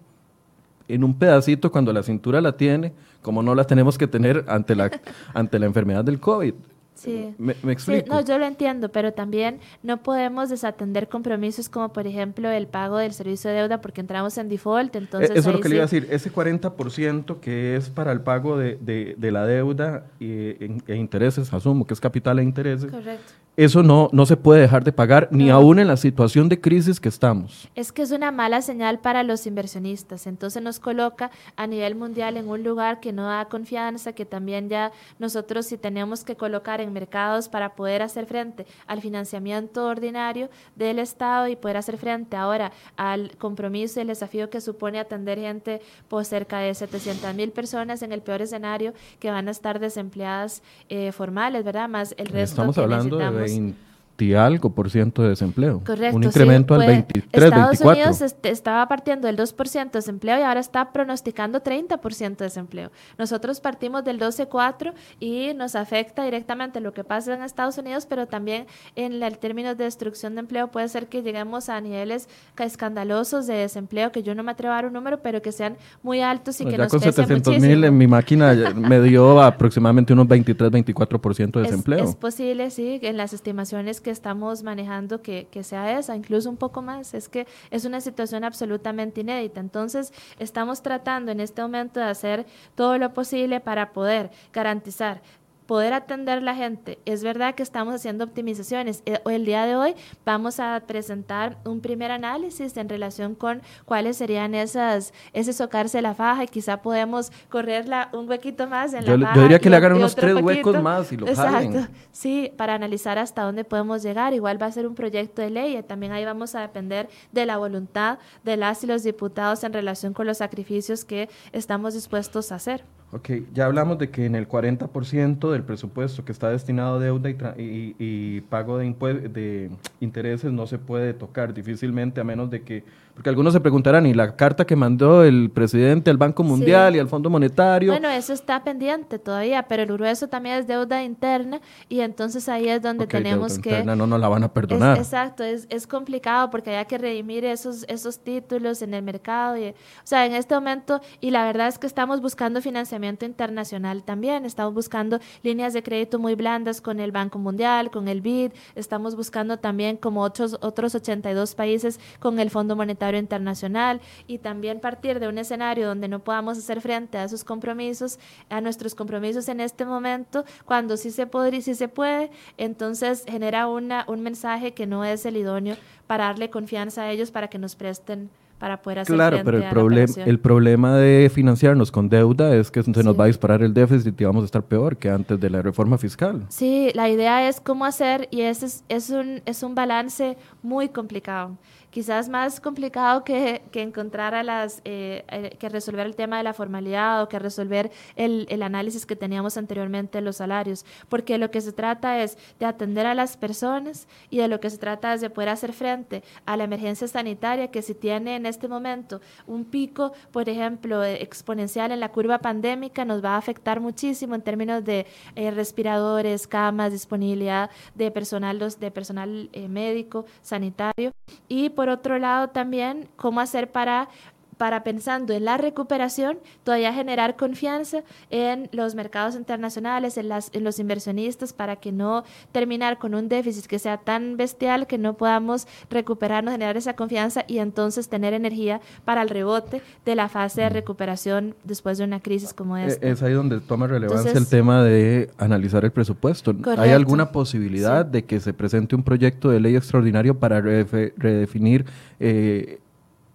[0.88, 4.76] en un pedacito cuando la cintura la tiene, como no la tenemos que tener ante
[4.76, 4.91] la,
[5.34, 6.54] ante la enfermedad del COVID.
[6.96, 7.36] Sí.
[7.38, 8.08] ¿Me, explico?
[8.14, 12.98] no, yo lo entiendo, pero también no podemos desatender compromisos como, por ejemplo, el pago
[12.98, 14.96] del servicio de deuda porque entramos en default.
[14.96, 16.08] Entonces Eso es lo que le iba a decir.
[16.10, 18.78] Ese 40% que es para el pago de,
[19.18, 22.90] de, la deuda e, e, intereses, asumo que es capital e intereses.
[22.90, 26.60] Correcto eso no, no se puede dejar de pagar, ni aún en la situación de
[26.60, 27.70] crisis que estamos.
[27.74, 30.28] Es que es una mala señal para los inversionistas.
[30.28, 34.68] Entonces nos coloca a nivel mundial en un lugar que no da confianza, que también
[34.68, 40.50] ya nosotros si tenemos que colocar en mercados para poder hacer frente al financiamiento ordinario
[40.76, 45.39] del Estado y poder hacer frente ahora al compromiso y el desafío que supone atender
[45.39, 49.80] gente por cerca de 700 mil personas en el peor escenario que van a estar
[49.80, 51.89] desempleadas eh, formales, ¿verdad?
[51.89, 53.52] Más el resto Estamos que hablando necesitamos.
[53.52, 53.95] de
[54.36, 55.82] algo por ciento de desempleo.
[55.86, 56.15] Correcto.
[56.15, 57.91] Un incremento al 23, Estados 24.
[57.91, 62.91] Unidos este, estaba partiendo del 2% de desempleo y ahora está pronosticando 30% de desempleo.
[63.17, 68.28] Nosotros partimos del 12,4 y nos afecta directamente lo que pasa en Estados Unidos, pero
[68.28, 73.47] también en el término de destrucción de empleo puede ser que lleguemos a niveles escandalosos
[73.47, 76.21] de desempleo, que yo no me atrevo a dar un número, pero que sean muy
[76.21, 79.41] altos y Bueno, que ya nos con pesen 700 mil en mi máquina me dio
[79.41, 82.04] aproximadamente unos 23, 24% de Es- desempleo.
[82.06, 86.58] Es, posible, sí, en las estimaciones que estamos manejando que, que sea esa, incluso un
[86.58, 87.15] poco más.
[87.15, 89.60] Es que es una situación absolutamente inédita.
[89.60, 95.24] Entonces, estamos tratando en este momento de hacer todo lo posible para poder garantizar
[95.65, 96.99] poder atender la gente.
[97.06, 99.01] Es verdad que estamos haciendo optimizaciones.
[99.06, 104.17] Eh, El día de hoy vamos a presentar un primer análisis en relación con cuáles
[104.17, 109.17] serían esas, ese socarse la faja y quizá podemos correrla un huequito más en Yo
[109.17, 109.41] la yo faja.
[109.41, 111.51] diría que le hagan unos tres huecos más y lo Exacto.
[111.51, 111.89] jalen.
[112.12, 114.34] Sí, para analizar hasta dónde podemos llegar.
[114.34, 117.45] Igual va a ser un proyecto de ley y también ahí vamos a depender de
[117.45, 122.51] la voluntad de las y los diputados en relación con los sacrificios que estamos dispuestos
[122.51, 122.84] a hacer.
[123.12, 127.30] Ok, ya hablamos de que en el 40% del presupuesto que está destinado a deuda
[127.30, 129.70] y, y- pago de
[130.02, 132.84] intereses no se puede tocar difícilmente a menos de que,
[133.15, 136.97] porque algunos se preguntarán, ¿y la carta que mandó el presidente al Banco Mundial Sí.
[136.97, 137.91] y al Fondo Monetario?
[137.93, 142.67] Bueno, eso está pendiente todavía, pero el grueso también es deuda interna y entonces ahí
[142.67, 143.69] es donde Ok, tenemos deuda que...
[143.69, 144.97] interna no nos la van a Es- perdonar.
[144.97, 149.56] exacto, es, es complicado porque hay que redimir esos, esos títulos en el mercado.
[149.58, 149.73] Y, o
[150.04, 154.73] sea, en este momento, y la verdad es que estamos buscando financiamiento internacional también, estamos
[154.73, 159.58] buscando líneas de crédito muy blandas con el Banco Mundial, con el BID, estamos buscando
[159.58, 165.28] también como otros, otros 82 países con el Fondo Monetario Internacional y también partir de
[165.28, 168.18] un escenario donde no podamos hacer frente a esos compromisos,
[168.50, 173.68] a nuestros compromisos en este momento, cuando sí se podría, sí se puede, entonces genera
[173.68, 175.76] una, un mensaje que no es el idóneo
[176.08, 179.58] para darle confianza a ellos para que nos presten para poder hacer Claro, frente pero
[179.58, 183.18] el, problem- el problema de financiarnos con deuda es que se nos Sí.
[183.20, 185.98] va a disparar el déficit y vamos a estar peor que antes de la reforma
[185.98, 186.46] fiscal.
[186.48, 190.88] Sí, la idea es cómo hacer y ese es, es, un, es un balance muy
[190.88, 191.58] complicado.
[191.96, 196.44] Quizás más complicado que, que encontrar a las, eh, eh, que resolver el tema de
[196.44, 201.38] la formalidad o que resolver el, el análisis que teníamos anteriormente de los salarios, porque
[201.38, 204.78] lo que se trata es de atender a las personas y de lo que se
[204.78, 208.68] trata es de poder hacer frente a la emergencia sanitaria que si tiene en este
[208.68, 213.80] momento un pico, por ejemplo, eh, exponencial en la curva pandémica, nos va a afectar
[213.80, 221.14] muchísimo en términos de respiradores, camas, disponibilidad de personal, de personal médico, sanitario.
[221.48, 224.10] Y por otro lado también, cómo hacer para
[224.58, 230.63] para pensando en la recuperación, todavía generar confianza en los mercados internacionales, en, las, en
[230.63, 235.13] los inversionistas, para que no terminar con un déficit que sea tan bestial que no
[235.15, 240.62] podamos recuperarnos, generar esa confianza y entonces tener energía para el rebote de la fase
[240.62, 243.08] de recuperación después de una crisis como E- esta.
[243.08, 246.54] Es ahí donde toma relevancia Entonces- el tema de analizar el presupuesto.
[246.78, 251.86] ¿Hay alguna posibilidad de que se presente un proyecto de ley extraordinario para redefinir
[252.20, 252.80] eh,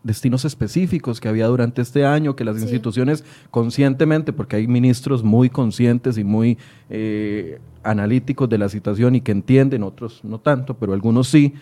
[0.02, 2.62] destinos específicos que había durante este año, que las Sí.
[2.62, 6.56] instituciones conscientemente, porque hay ministros muy conscientes y muy
[6.88, 11.54] eh, analíticos de la situación y que entienden, otros no tanto, pero algunos sí,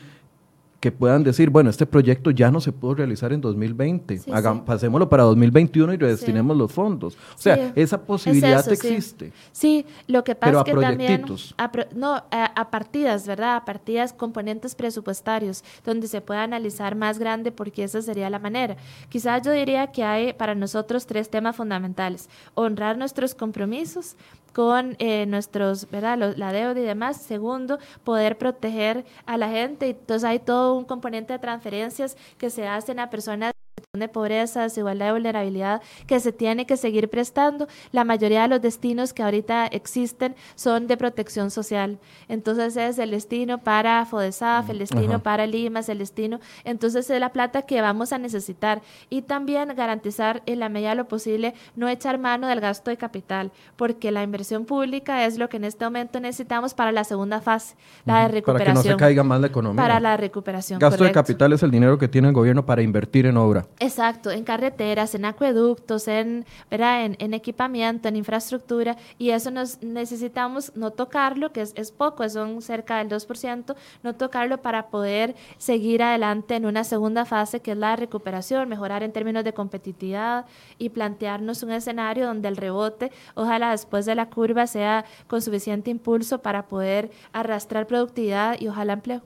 [0.80, 4.58] que puedan decir, bueno, este proyecto ya no se pudo realizar en 2020, Sí, Hagam-
[4.58, 4.62] sí.
[4.64, 7.14] pasémoslo para 2021 y redestinemos los fondos.
[7.14, 8.86] O sea, Sí, esa posibilidad eso, sí.
[8.88, 9.32] existe.
[9.50, 11.24] Sí, lo que pasa Pero es que también
[11.56, 13.56] a no a, a partidas, ¿verdad?
[13.56, 18.76] A partidas, componentes presupuestarios, donde se pueda analizar más grande, porque esa sería la manera.
[19.08, 24.16] Quizás yo diría que hay para nosotros tres temas fundamentales: honrar nuestros compromisos
[24.58, 26.18] con eh, nuestros, ¿verdad?
[26.18, 27.18] Lo- la deuda y demás.
[27.22, 29.90] Segundo, poder proteger a la gente.
[29.90, 33.52] Entonces hay todo un componente de transferencias que se hacen a personas
[33.98, 37.68] de pobreza, desigualdad y vulnerabilidad que se tiene que seguir prestando.
[37.92, 41.98] La mayoría de los destinos que ahorita existen son de protección social.
[42.28, 45.22] Entonces es el destino para FODESAF, el destino Ajá.
[45.22, 46.40] para Limas, el destino.
[46.64, 48.82] Entonces es la plata que vamos a necesitar.
[49.10, 52.96] Y también garantizar en la medida de lo posible no echar mano del gasto de
[52.96, 57.40] capital, porque la inversión pública es lo que en este momento necesitamos para la segunda
[57.40, 58.74] fase, la de Para que recuperación.
[58.74, 59.82] no se caiga más la economía.
[59.82, 60.78] Para la recuperación.
[60.78, 63.66] Gasto de capital es el dinero que tiene el gobierno para invertir en obra.
[63.88, 70.72] Exacto, en carreteras, en acueductos, en, en, en, equipamiento, en infraestructura, y eso nos necesitamos
[70.76, 76.02] no tocarlo, que es, es poco, son cerca del 2%, no tocarlo para poder seguir
[76.02, 80.44] adelante en una segunda fase que es la recuperación, mejorar en términos de competitividad
[80.76, 85.90] y plantearnos un escenario donde el rebote, ojalá después de la curva, sea con suficiente
[85.90, 89.22] impulso para poder arrastrar productividad y ojalá empleo.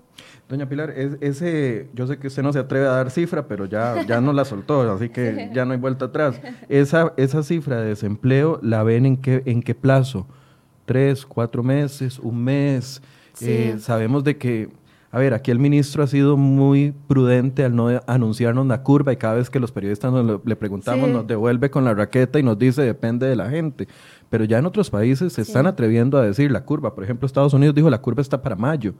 [0.48, 4.04] Doña Pilar, ese, yo sé que usted no se atreve a dar cifra, pero ya,
[4.06, 6.40] ya no la soltó, así que ya no hay vuelta atrás.
[6.68, 10.26] Esa, esa cifra de desempleo, ¿la ven en qué, en qué plazo?
[10.84, 13.00] ¿Tres, cuatro meses, un mes?
[13.40, 14.68] Eh, sabemos de que,
[15.10, 19.16] a ver, aquí el ministro ha sido muy prudente al no anunciarnos la curva y
[19.16, 20.12] cada vez que los periodistas
[20.44, 23.88] le preguntamos nos devuelve con la raqueta y nos dice depende de la gente.
[24.28, 26.94] Pero ya en otros países se están atreviendo a decir la curva.
[26.94, 28.94] Por ejemplo, Estados Unidos dijo la curva está para mayo.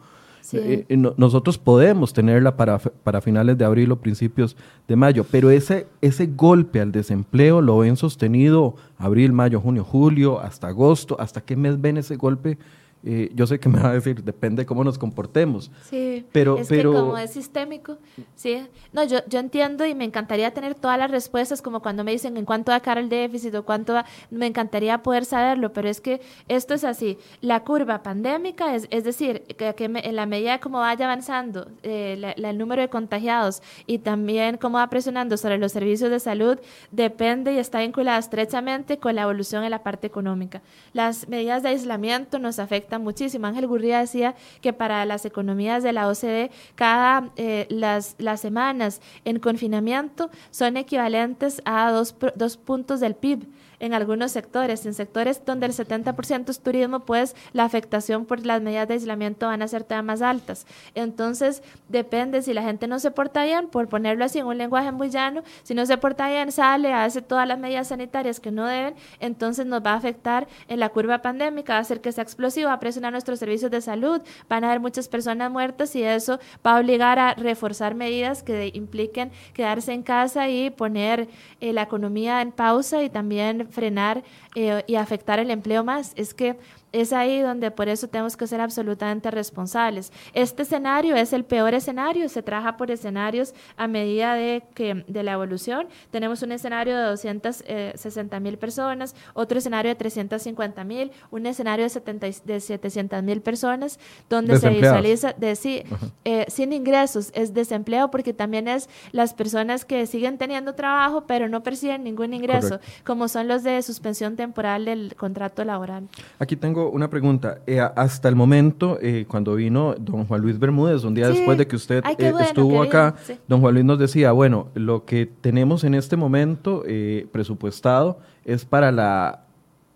[0.52, 4.56] Eh, eh, nosotros podemos tenerla para, para finales de abril o principios
[4.88, 10.40] de mayo, pero ese, ese golpe al desempleo lo ven sostenido abril, mayo, junio, julio,
[10.40, 11.16] hasta agosto.
[11.20, 12.58] ¿Hasta qué mes ven ese golpe?
[13.04, 15.70] Eh, yo sé que me va a decir, depende de cómo nos comportemos.
[15.90, 17.98] Sí, pero, es que como es sistémico,
[18.36, 18.64] sí.
[18.92, 22.36] No, yo, yo entiendo y me encantaría tener todas las respuestas, como cuando me dicen
[22.36, 25.88] en cuánto va a caer el déficit o cuánto va, me encantaría poder saberlo, pero
[25.88, 27.18] es que esto es así.
[27.40, 32.58] La curva pandémica, es, es decir, que, en la medida como vaya avanzando eh, el
[32.58, 36.58] número de contagiados y también cómo va presionando sobre los servicios de salud,
[36.92, 40.62] depende y está vinculada estrechamente con la evolución en la parte económica.
[40.92, 43.46] Las medidas de aislamiento nos afectan muchísimo.
[43.46, 49.00] Ángel Gurría decía que para las economías de la OCDE, cada eh, las, las semanas
[49.24, 53.46] en confinamiento son equivalentes a dos, dos puntos del PIB
[53.82, 54.86] en algunos sectores.
[54.86, 59.48] En sectores donde el 70% es turismo, pues la afectación por las medidas de aislamiento
[59.48, 60.66] van a ser todavía más altas.
[60.94, 64.92] Entonces, depende si la gente no se porta bien, por ponerlo así en un lenguaje
[64.92, 68.66] muy llano, si no se porta bien, sale, hace todas las medidas sanitarias que no
[68.66, 72.22] deben, entonces nos va a afectar en la curva pandémica, va a hacer que sea
[72.22, 76.04] explosivo, va a presionar nuestros servicios de salud, van a haber muchas personas muertas y
[76.04, 81.28] eso va a obligar a reforzar medidas que impliquen quedarse en casa y poner
[81.60, 84.22] eh, la economía en pausa y también frenar
[84.54, 86.12] eh, y afectar el empleo más.
[86.16, 86.58] Es que
[86.92, 90.12] es ahí donde por eso tenemos que ser absolutamente responsables.
[90.34, 95.22] Este escenario es el peor escenario, se trabaja por escenarios a medida de, que, de
[95.22, 95.88] la evolución.
[96.10, 101.84] Tenemos un escenario de 260 eh, mil personas, otro escenario de 350 mil, un escenario
[101.84, 105.82] de, 70, de 700 mil personas, donde se visualiza de, sí,
[106.24, 111.48] eh, sin ingresos, es desempleo porque también es las personas que siguen teniendo trabajo pero
[111.48, 116.08] no perciben ningún ingreso, como son los de suspensión temporal del contrato laboral.
[116.38, 117.58] Aquí tengo una pregunta.
[117.66, 121.66] Eh, hasta el momento, eh, cuando vino don Juan Luis Bermúdez, un día después de
[121.66, 123.14] que usted eh, estuvo acá,
[123.46, 126.82] don Juan Luis nos decía, bueno, lo que tenemos en este momento
[127.30, 129.44] presupuestado es para la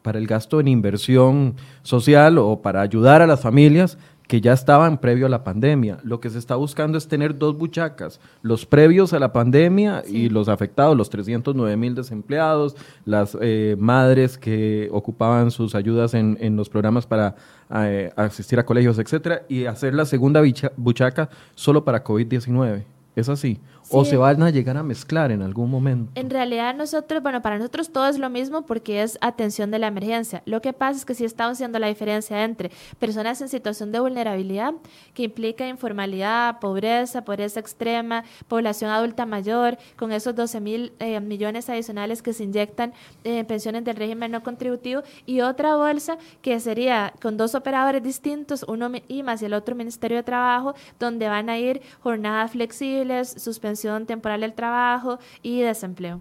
[0.02, 4.98] para el gasto en inversión social o para ayudar a las familias, que ya estaban
[4.98, 5.98] previo a la pandemia.
[6.02, 10.28] Lo que se está buscando es tener dos buchacas, los previos a la pandemia y
[10.28, 16.56] los afectados, los 309 mil desempleados, las eh, madres que ocupaban sus ayudas en, en
[16.56, 17.36] los programas para
[17.74, 20.42] eh, asistir a colegios, etcétera, y hacer la segunda
[20.76, 22.84] buchaca solo para COVID-19.
[23.16, 23.58] ¿Es así?
[23.90, 26.10] ¿O se van a llegar a mezclar en algún momento?
[26.14, 29.86] En realidad nosotros, bueno, para nosotros todo es lo mismo porque es atención de la
[29.86, 30.42] emergencia.
[30.44, 34.00] Lo que pasa es que sí estamos haciendo la diferencia entre personas en situación de
[34.00, 34.74] vulnerabilidad,
[35.14, 41.68] que implica informalidad, pobreza, pobreza extrema, población adulta mayor, con esos 12 mil eh, millones
[41.68, 42.92] adicionales que se inyectan
[43.24, 48.64] en pensiones del régimen no contributivo, y otra bolsa que sería con dos operadores distintos,
[48.68, 53.28] uno IMAS y el otro Ministerio de Trabajo, donde van a ir jornadas flexibles,
[53.76, 56.20] suspensión temporal del trabajo y desempleo.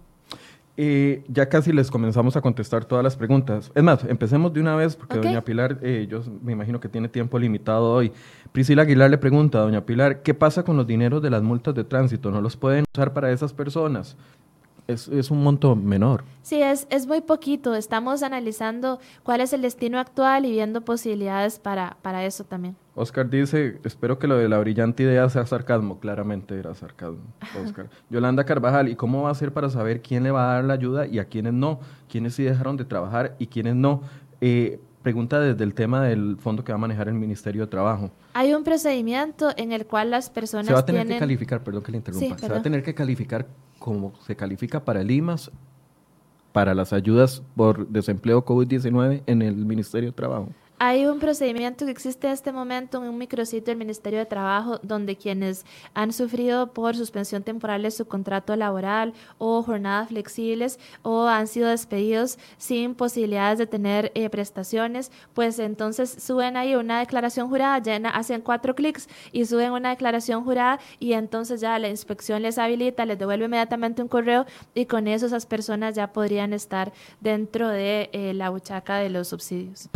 [0.78, 3.72] Eh, ya casi les comenzamos a contestar todas las preguntas.
[3.74, 7.08] Es más, empecemos de una vez porque doña Pilar, eh, yo me imagino que tiene
[7.08, 8.12] tiempo limitado hoy.
[8.52, 11.74] Priscila Aguilar le pregunta a doña Pilar, ¿qué pasa con los dineros de las multas
[11.76, 12.30] de tránsito?
[12.30, 14.18] ¿No los pueden usar para esas personas?
[14.88, 16.26] Es, es, un monto menor.
[16.44, 17.74] Sí, es, es muy poquito.
[17.74, 22.76] Estamos analizando cuál es el destino actual y viendo posibilidades para, para eso también.
[22.96, 26.00] Oscar dice, espero que lo de la brillante idea sea sarcasmo.
[26.00, 27.24] Claramente era sarcasmo,
[27.62, 27.90] Oscar.
[28.10, 30.74] Yolanda Carvajal, ¿y cómo va a ser para saber quién le va a dar la
[30.74, 31.82] ayuda y a quiénes no?
[32.10, 34.02] ¿Quiénes sí dejaron de trabajar y quiénes no?
[34.40, 38.12] Eh, pregunta desde el tema del fondo que va a manejar el Ministerio de Trabajo.
[38.34, 41.84] Hay un procedimiento en el cual las personas Se va a tener que calificar, perdón
[41.84, 43.46] que le interrumpa, se va a tener que calificar
[43.78, 45.52] como se califica para el IMAS,
[46.54, 50.50] para las ayudas por desempleo COVID-19 en el Ministerio de Trabajo.
[50.78, 54.78] Hay un procedimiento que existe en este momento en un micrositio del Ministerio de Trabajo
[54.84, 61.28] donde quienes han sufrido por suspensión temporal de su contrato laboral o jornadas flexibles o
[61.28, 67.48] han sido despedidos sin posibilidades de tener eh, prestaciones, pues entonces suben ahí una declaración
[67.48, 72.42] jurada, llena, hacen cuatro clics y suben una declaración jurada y entonces ya la inspección
[72.42, 76.92] les habilita, les devuelve inmediatamente un correo y con eso esas personas ya podrían estar
[77.22, 79.88] dentro de eh, la buchaca de los subsidios.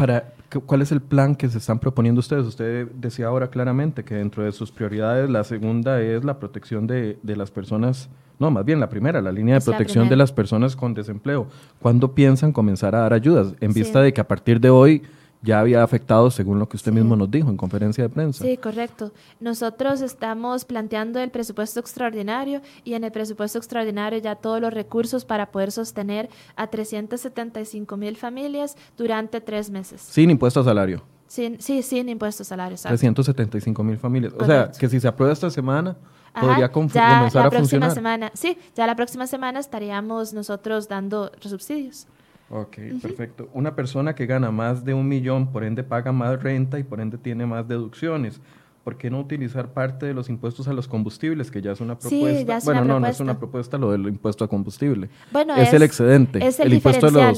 [0.70, 2.46] ¿Cuál es el plan que se están proponiendo ustedes?
[2.46, 7.18] Usted decía ahora claramente que dentro de sus prioridades la segunda es la protección de,
[7.24, 10.94] las personas, no, más bien la primera, la línea de protección de las personas con
[10.94, 11.48] desempleo.
[11.82, 13.56] ¿Cuándo piensan comenzar a dar ayudas?
[13.62, 15.02] En vista de que a partir de hoy
[15.42, 18.44] ya había afectado según lo que usted mismo nos dijo en conferencia de prensa.
[18.44, 19.12] Sí, correcto.
[19.40, 25.24] Nosotros estamos planteando el presupuesto extraordinario y en el presupuesto extraordinario ya todos los recursos
[25.24, 30.02] para poder sostener a 375 mil familias durante tres meses.
[30.02, 31.04] Sin impuesto a salario.
[31.28, 32.78] Sin, sí, sin impuesto a salario.
[32.78, 34.34] 375 mil familias.
[34.38, 35.96] O sea, que si se aprueba esta semana,
[36.40, 37.92] podría comenzar a funcionar.
[37.92, 42.08] Semana, sí, ya la próxima semana estaríamos nosotros dando subsidios.
[42.50, 43.50] Ok, perfecto.
[43.54, 47.00] Una persona que gana más de un millón, por ende paga más renta y por
[47.00, 48.42] ende tiene más deducciones.
[48.90, 52.00] ¿Por qué no utilizar parte de los impuestos a los combustibles, que ya es una
[52.00, 52.58] propuesta?
[52.64, 55.12] bueno, no, no es una propuesta lo del impuesto a combustible.
[55.32, 56.44] Bueno, es, el excedente.
[56.44, 57.38] Es el, diferencial.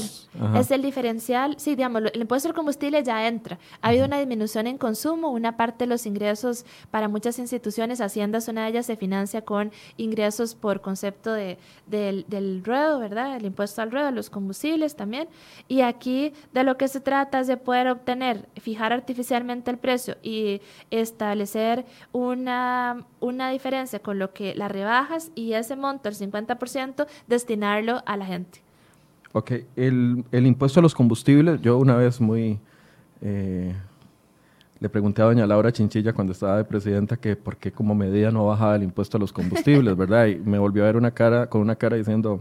[0.56, 1.56] es el diferencial.
[1.58, 3.58] Sí, digamos, el impuesto al combustible ya entra.
[3.82, 8.38] Ha habido una disminución en consumo, una parte de los ingresos para muchas instituciones, Hacienda
[8.38, 13.36] es una de ellas, se financia con ingresos por concepto de, del, del ruedo, ¿verdad?
[13.36, 15.28] El impuesto al ruedo, los combustibles también.
[15.68, 20.16] Y aquí de lo que se trata es de poder obtener, fijar artificialmente el precio
[20.22, 26.14] y establecer establecer una, una diferencia con lo que las rebajas y ese monto, el
[26.14, 28.60] 50%, destinarlo a la gente.
[29.32, 32.58] Ok, el, el impuesto a los combustibles, yo una vez muy...
[33.20, 33.74] Eh,
[34.80, 38.32] le pregunté a doña Laura Chinchilla cuando estaba de presidenta que por qué como medida
[38.32, 40.26] no bajaba el impuesto a los combustibles, ¿verdad?
[40.26, 42.40] Y me volvió a ver una cara, con una cara diciendo,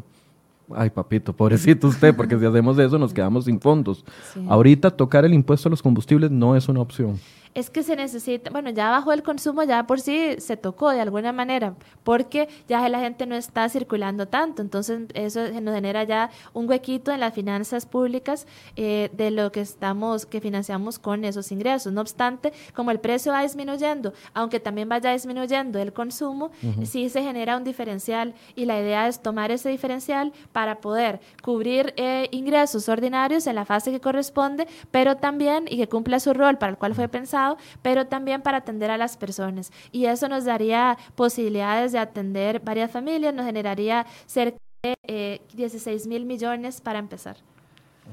[0.76, 4.04] ay papito, pobrecito usted, porque si hacemos eso nos quedamos sin fondos.
[4.48, 7.20] Ahorita tocar el impuesto a los combustibles no es una opción
[7.54, 11.02] es que se necesita, bueno, ya bajó el consumo, ya por sí se tocó de
[11.02, 16.30] alguna manera, porque ya la gente no está circulando tanto, entonces eso nos genera ya
[16.54, 21.52] un huequito en las finanzas públicas eh, de lo que estamos, que financiamos con esos
[21.52, 21.92] ingresos.
[21.92, 26.52] No obstante, como el precio va disminuyendo, aunque también vaya disminuyendo el consumo,
[26.84, 31.94] sí se genera un diferencial y la idea es tomar ese diferencial para poder cubrir
[31.98, 36.58] eh, ingresos ordinarios en la fase que corresponde, pero también y que cumpla su rol
[36.58, 37.41] para el cual fue pensado
[37.82, 39.72] pero también para atender a las personas.
[39.92, 46.10] Y eso nos daría posibilidades de atender varias familias, nos generaría cerca de 16 eh,
[46.10, 47.38] mil millones para empezar.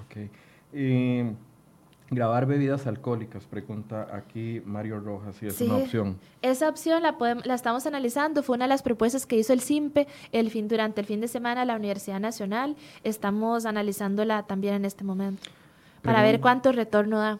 [0.05, 0.31] Ok.
[2.11, 6.19] grabar bebidas alcohólicas, pregunta aquí Mario Rojas, si es una opción.
[6.43, 10.07] Esa opción la, la estamos analizando, fue una de las propuestas que hizo el CIMPE
[10.33, 12.77] el fin, durante el fin de semana la Universidad Nacional.
[13.03, 15.49] Estamos analizándola también en este momento
[16.03, 17.39] para ver cuánto retorno da.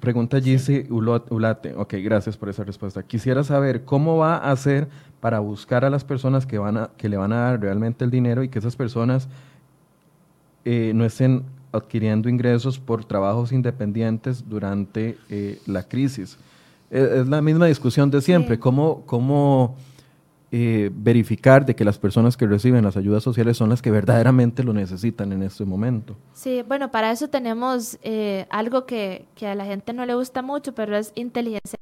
[0.00, 1.74] Pregunta Gise Ulate.
[1.76, 3.02] Ok, gracias por esa respuesta.
[3.02, 4.88] Quisiera saber cómo va a hacer
[5.20, 8.10] para buscar a las personas que, van a, que le van a dar realmente el
[8.10, 9.28] dinero y que esas personas
[10.64, 16.38] eh, no estén adquiriendo ingresos por trabajos independientes durante eh, la crisis.
[16.90, 18.58] Es, es, la misma discusión de siempre.
[18.58, 19.76] ¿Cómo, cómo
[20.54, 24.62] eh, verificar de que las personas que reciben las ayudas sociales son las que verdaderamente
[24.62, 26.14] lo necesitan en este momento.
[26.34, 30.42] Sí, bueno, para eso tenemos eh, algo que, que, a la gente no le gusta
[30.42, 31.78] mucho, pero es inteligencia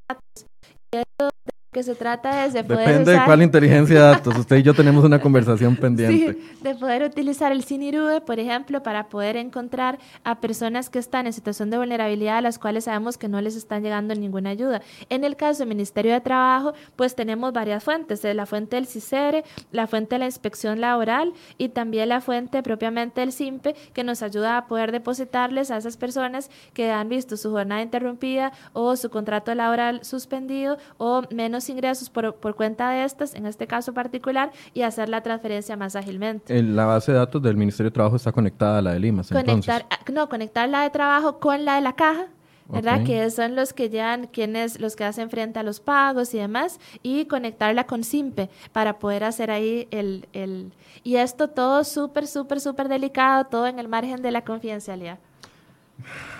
[1.73, 4.37] que se trata es de poder Depende de cuál inteligencia de datos.
[4.39, 6.33] Usted y yo tenemos una conversación pendiente.
[6.33, 11.29] Sí, de poder utilizar el CINIRUE, por ejemplo, para poder encontrar a personas que están
[11.29, 14.83] en situación de vulnerabilidad a las cuales sabemos que no les están llegando ninguna ayuda.
[15.11, 19.45] En el caso del Ministerio de Trabajo, pues tenemos varias fuentes, la fuente del CICERE,
[19.71, 24.23] la fuente de la inspección laboral y también la fuente propiamente del CIMPE, que nos
[24.23, 29.09] ayuda a poder depositarles a esas personas que han visto su jornada interrumpida o su
[29.09, 34.53] contrato laboral suspendido o menos ingresos por, por, cuenta de estas, en este caso particular,
[34.75, 36.63] y hacer la transferencia más ágilmente.
[36.63, 39.23] la base de datos del Ministerio de Trabajo está conectada a la de Lima.
[39.31, 42.27] Conectar, ah, no, conectar la de trabajo con la de la caja.
[42.73, 43.03] ¿verdad?
[43.05, 46.79] Que son los que ya, quienes, los que hacen frente a los pagos y demás,
[47.03, 52.61] y conectarla con SIMPE para poder hacer ahí el, el y esto todo súper, súper,
[52.61, 55.19] súper delicado, todo en el margen de la confidencialidad.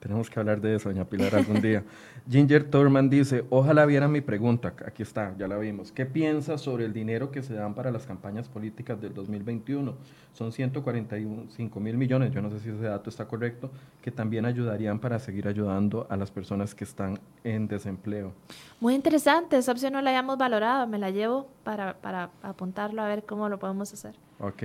[0.00, 1.84] Tenemos que hablar de eso, doña Pilar, algún día.
[2.30, 5.92] Ginger Thurman dice, ojalá vieran mi pregunta, aquí está, ya la vimos.
[5.92, 9.94] ¿Qué piensa sobre el dinero que se dan para las campañas políticas del 2021?
[10.32, 13.70] Son 145 mil millones, yo no sé si ese dato está correcto,
[14.00, 18.32] que también ayudarían para seguir ayudando a las personas que están en desempleo.
[18.80, 23.08] Muy interesante, esa opción no la habíamos valorado, me la llevo para, para apuntarlo a
[23.08, 24.14] ver cómo lo podemos hacer.
[24.38, 24.62] Ok.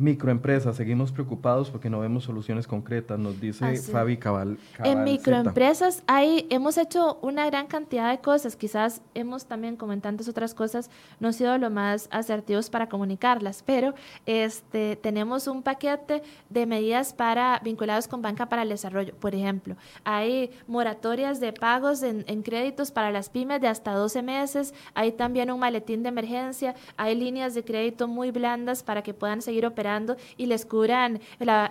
[0.00, 4.56] Microempresas, seguimos preocupados porque no vemos soluciones concretas, nos dice ah, Fabi Cabal.
[4.82, 10.00] en microempresas hay, hemos hecho una gran cantidad de cosas, quizás hemos también, como en
[10.00, 10.88] tantas otras cosas,
[11.18, 13.92] no sido lo más asertivos para comunicarlas, pero
[14.24, 19.14] este, tenemos un paquete de medidas para vinculados con banca para el desarrollo.
[19.16, 24.22] Por ejemplo, hay moratorias de pagos en, en créditos para las pymes de hasta 12
[24.22, 29.12] meses, hay también un maletín de emergencia, hay líneas de crédito muy blandas para que
[29.12, 29.89] puedan seguir operando
[30.36, 31.20] y les cubran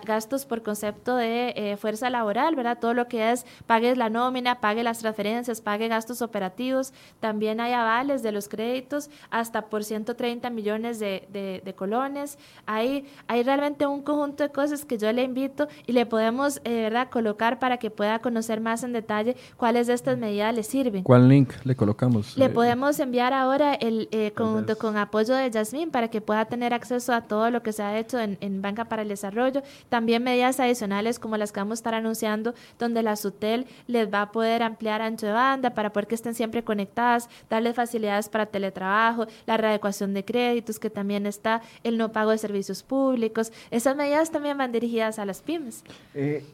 [0.04, 2.78] gastos por concepto de eh, fuerza laboral, ¿verdad?
[2.80, 6.92] Todo lo que es pague la nómina, pague las transferencias, pague gastos operativos.
[7.20, 12.38] También hay avales de los créditos hasta por 130 millones de, de, colones.
[12.66, 16.82] Hay, hay realmente un conjunto de cosas que yo le invito y le podemos, eh,
[16.82, 21.04] ¿verdad?, colocar para que pueda conocer más en detalle cuáles de estas medidas le sirven.
[21.04, 22.36] ¿Cuál link le colocamos?
[22.36, 26.74] Le eh, podemos enviar ahora el conjunto con apoyo de Yasmín para que pueda tener
[26.74, 29.62] acceso a todo lo que se ha hecho en, Banca para el Desarrollo.
[29.88, 34.22] También medidas adicionales como las que vamos a estar anunciando, donde la SUTEL les va
[34.22, 38.46] a poder ampliar ancho de banda para poder que estén siempre conectadas, darles facilidades para
[38.46, 43.52] teletrabajo, la readecuación de créditos, que también está el no pago de servicios públicos.
[43.70, 45.84] Esas medidas también van dirigidas a las pymes.
[46.14, 46.44] Eh,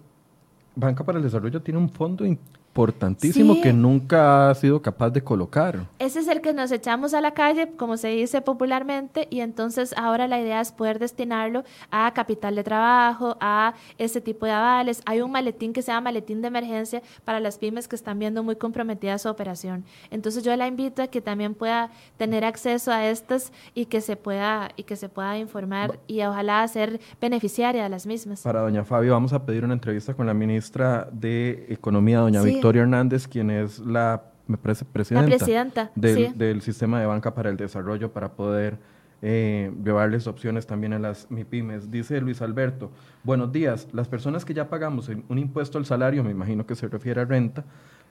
[0.74, 2.24] Banca para el Desarrollo tiene un fondo
[2.76, 5.86] importantísimo que nunca ha sido capaz de colocar.
[5.98, 9.94] Ese es el que nos echamos a la calle, como se dice popularmente, y entonces
[9.96, 15.00] ahora la idea es poder destinarlo a capital de trabajo, a ese tipo de avales.
[15.06, 18.42] Hay un maletín que se llama maletín de emergencia para las pymes que están viendo
[18.42, 19.84] muy comprometida su operación.
[20.10, 24.16] Entonces yo la invito a que también pueda tener acceso a estas y que se
[24.16, 28.42] pueda y que se pueda informar y ojalá ser beneficiaria de las mismas.
[28.42, 32.65] Para doña Fabio vamos a pedir una entrevista con la ministra de Economía, doña Victoria
[32.66, 38.12] Victoria Hernández, quien es la, me parece, presidenta, del, sistema de banca para el desarrollo
[38.12, 38.76] para poder
[39.22, 41.92] eh, llevarles opciones también a las MIPIMES.
[41.92, 42.90] Dice Luis Alberto,
[43.22, 46.88] buenos días, las personas que ya pagamos un impuesto al salario, me imagino que se
[46.88, 47.64] refiere a renta,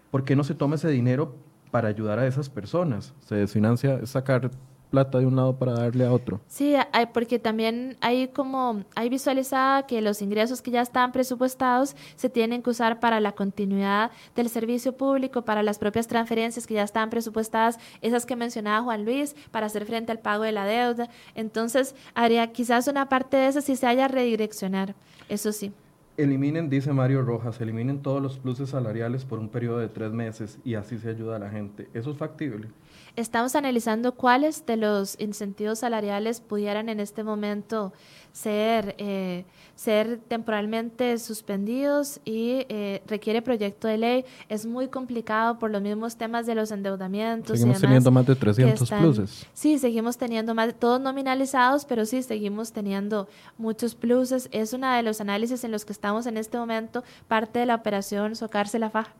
[0.09, 1.35] ¿por qué no se toma ese dinero
[1.69, 3.13] para ayudar a esas personas?
[3.19, 4.51] Se desfinancia sacar
[4.89, 6.41] plata de un lado para darle a otro.
[6.47, 11.95] Sí, hay, porque también hay como, hay visualizada que los ingresos que ya están presupuestados
[12.15, 16.75] se tienen que usar para la continuidad del servicio público, para las propias transferencias que
[16.75, 20.65] ya están presupuestadas, esas que mencionaba Juan Luis, para hacer frente al pago de la
[20.65, 21.09] deuda.
[21.35, 24.95] Entonces, haría quizás una parte de eso si se haya redireccionar,
[25.29, 25.73] eso sí.
[26.17, 30.59] Eliminen, dice Mario Rojas, eliminen todos los pluses salariales por un periodo de tres meses
[30.63, 31.89] y así se ayuda a la gente.
[31.93, 32.69] ¿Eso es factible?
[33.15, 37.93] Estamos analizando cuáles de los incentivos salariales pudieran en este momento
[38.33, 39.45] ser, eh,
[39.75, 44.25] ser temporalmente suspendidos y eh, requiere proyecto de ley.
[44.49, 47.57] Es muy complicado por los mismos temas de los endeudamientos.
[47.57, 49.47] Seguimos teniendo más de 300 pluses.
[49.53, 54.49] Sí, seguimos teniendo más, todos nominalizados, pero sí, seguimos teniendo muchos pluses.
[54.51, 57.75] Es uno de los análisis en los que estamos en este momento, parte de la
[57.75, 59.13] operación Socarse la Faja.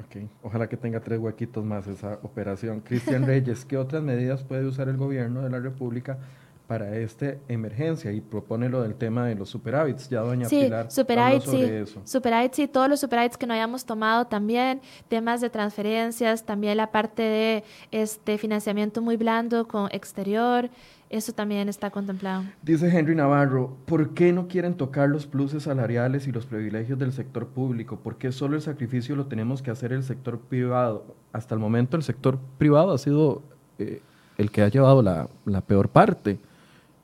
[0.00, 2.80] Ok, ojalá que tenga tres huequitos más esa operación.
[2.80, 6.18] Cristian Reyes, ¿qué otras medidas puede usar el gobierno de la República
[6.66, 8.10] para esta emergencia?
[8.10, 10.08] Y propone lo del tema de los superávits.
[10.08, 12.02] Ya doña sí, Pilar superávits, sí, eso.
[12.04, 16.90] Superávits, sí, todos los superávits que no hayamos tomado también, temas de transferencias, también la
[16.90, 20.70] parte de este financiamiento muy blando con exterior,
[21.10, 22.44] eso también está contemplado.
[22.62, 27.12] Dice Henry Navarro, ¿por qué no quieren tocar los pluses salariales y los privilegios del
[27.12, 27.98] sector público?
[27.98, 31.14] ¿Por qué solo el sacrificio lo tenemos que hacer el sector privado?
[31.32, 33.42] Hasta el momento el sector privado ha sido
[33.78, 34.00] eh,
[34.38, 36.38] el que ha llevado la, peor parte.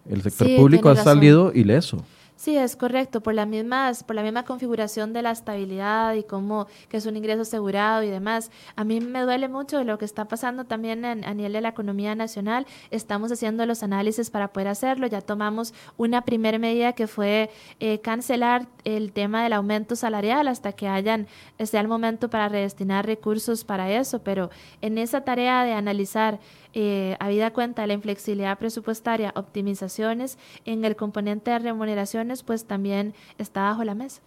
[0.08, 2.04] El sector público ha salido ileso.
[2.40, 6.68] Sí, es correcto, por, las mismas, por la misma configuración de la estabilidad y cómo
[6.88, 8.50] que es un ingreso asegurado y demás.
[8.76, 12.14] A mí me duele mucho lo que está pasando también a nivel de la economía
[12.14, 12.66] nacional.
[12.90, 15.06] Estamos haciendo los análisis para poder hacerlo.
[15.06, 20.72] Ya tomamos una primera medida que fue eh, cancelar el tema del aumento salarial hasta
[20.72, 21.26] que hayan,
[21.62, 24.20] sea el momento para redestinar recursos para eso.
[24.20, 24.48] Pero
[24.80, 26.40] en esa tarea de analizar
[26.74, 33.14] eh, habida cuenta de la inflexibilidad presupuestaria, optimizaciones en el componente de remuneraciones, pues también
[33.38, 34.20] está bajo la mesa.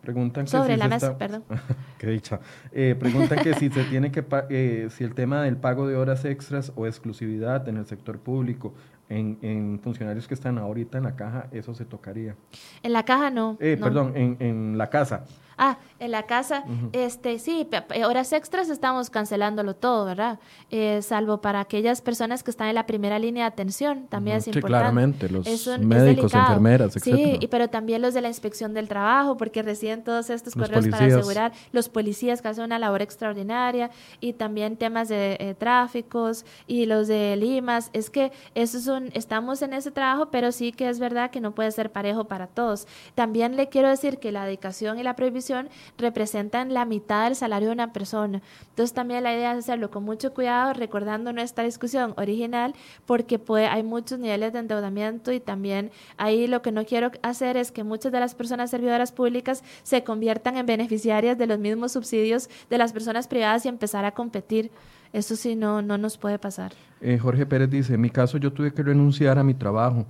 [0.00, 1.44] Preguntan que Sobre la mesa, perdón.
[1.98, 2.40] Qué dicha.
[2.72, 6.24] Eh, preguntan que si se tiene que eh, si el tema del pago de horas
[6.24, 8.74] extras o exclusividad en el sector público
[9.08, 12.36] en, en, funcionarios que están ahorita en la caja, eso se tocaría.
[12.82, 13.56] En la caja no.
[13.58, 15.24] Eh, Perdón, en, en la casa.
[15.58, 17.68] Ah, en la casa, este, sí,
[18.06, 20.38] horas extras estamos cancelándolo todo, ¿verdad?
[20.70, 24.46] Eh, salvo para aquellas personas que están en la primera línea de atención, también es
[24.46, 24.68] importante.
[24.68, 27.02] Claramente, los médicos, enfermeras, etc.
[27.02, 31.06] Sí, pero también los de la inspección del trabajo, porque reciben todos estos correos para
[31.06, 33.90] asegurar, los policías que hacen una labor extraordinaria,
[34.20, 39.10] y también temas de eh, tráficos, y los de Limas, es que eso es un,
[39.14, 42.46] estamos en ese trabajo, pero sí que es verdad que no puede ser parejo para
[42.46, 42.86] todos.
[43.16, 45.47] También le quiero decir que la dedicación y la prohibición
[45.96, 48.42] representan la mitad del salario de una persona.
[48.70, 52.74] Entonces también la idea es hacerlo con mucho cuidado, recordando nuestra discusión original,
[53.06, 57.56] porque puede, hay muchos niveles de endeudamiento y también ahí lo que no quiero hacer
[57.56, 61.92] es que muchas de las personas servidoras públicas se conviertan en beneficiarias de los mismos
[61.92, 64.70] subsidios de las personas privadas y empezar a competir.
[65.12, 66.72] Eso sí no, no nos puede pasar.
[67.00, 70.06] Eh, Jorge Pérez dice, en mi caso yo tuve que renunciar a mi trabajo.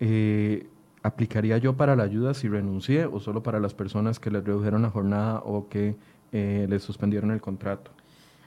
[0.00, 0.66] Eh,
[1.02, 4.82] ¿Aplicaría yo para la ayuda si renuncié o solo para las personas que les redujeron
[4.82, 5.96] la jornada o que
[6.32, 7.90] eh, les suspendieron el contrato?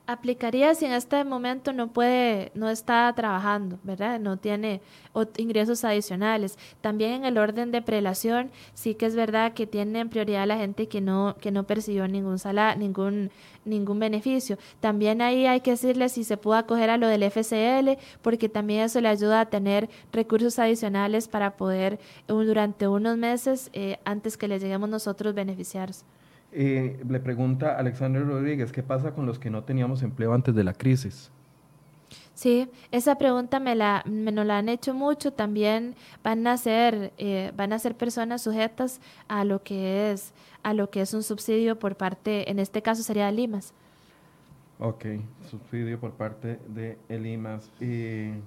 [0.06, 4.20] Aplicaría si en este momento no puede, no está trabajando, ¿verdad?
[4.20, 4.82] No tiene
[5.38, 6.58] ingresos adicionales.
[6.82, 10.88] También en el orden de prelación, sí que es verdad que tienen prioridad la gente
[10.88, 13.32] que no, que no percibió ningún salario, ningún,
[13.64, 14.58] ningún beneficio.
[14.82, 18.82] También ahí hay que decirle si se puede acoger a lo del FCL, porque también
[18.82, 24.50] eso le ayuda a tener recursos adicionales para poder durante unos meses, eh, antes que
[24.50, 26.04] les lleguemos nosotros, beneficiarse.
[26.56, 30.64] Eh, le pregunta Alexander Rodríguez, ¿qué pasa con los que no teníamos empleo antes de
[30.64, 31.32] la crisis?
[32.36, 35.34] Sí, esa pregunta me la, me nos la han hecho mucho.
[35.34, 40.74] También van a ser, eh, van a ser personas sujetas a lo que es, a
[40.74, 43.74] lo que es un subsidio por parte, en este caso sería de Limas.
[44.80, 45.06] Ok,
[45.50, 47.72] subsidio por parte de el IMAS.
[47.80, 48.40] Eh,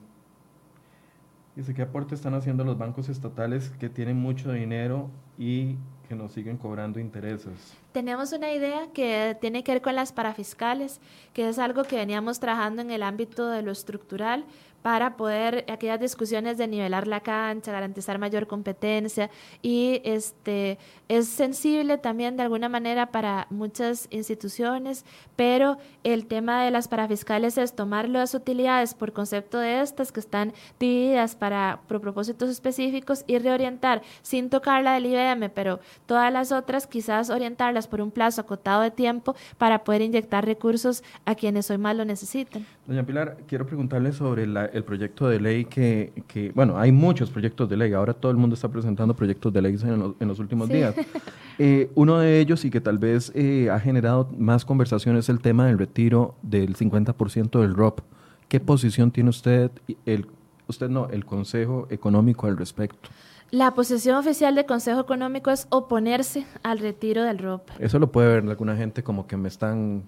[1.54, 5.76] dice, ¿qué aporte están haciendo los bancos estatales que tienen mucho dinero y
[6.06, 7.76] que nos siguen cobrando intereses?
[7.96, 11.00] tenemos una idea que tiene que ver con las parafiscales,
[11.32, 14.44] que es algo que veníamos trabajando en el ámbito de lo estructural
[14.86, 19.30] para poder aquellas discusiones de nivelar la cancha, garantizar mayor competencia
[19.60, 20.78] y este
[21.08, 27.58] es sensible también de alguna manera para muchas instituciones, pero el tema de las parafiscales
[27.58, 33.38] es tomar las utilidades por concepto de estas que están divididas para propósitos específicos y
[33.38, 38.42] reorientar sin tocar la del IBM, pero todas las otras quizás orientarlas por un plazo
[38.42, 42.64] acotado de tiempo para poder inyectar recursos a quienes hoy más lo necesitan.
[42.86, 47.68] Doña Pilar, quiero preguntarle sobre el proyecto de ley que, que, bueno, hay muchos proyectos
[47.68, 50.94] de ley, ahora todo el mundo está presentando proyectos de ley en, los, últimos días.
[51.58, 55.40] Eh, uno de ellos y que tal vez eh, ha generado más conversación es el
[55.40, 58.00] tema del retiro del 50% del ROP.
[58.48, 59.70] ¿Qué posición tiene usted,
[60.04, 60.26] el,
[60.68, 63.08] usted no, el Consejo Económico al respecto?
[63.50, 67.70] La posición oficial del Consejo Económico es oponerse al retiro del ROP.
[67.78, 70.02] Eso lo puede ver alguna gente como que me están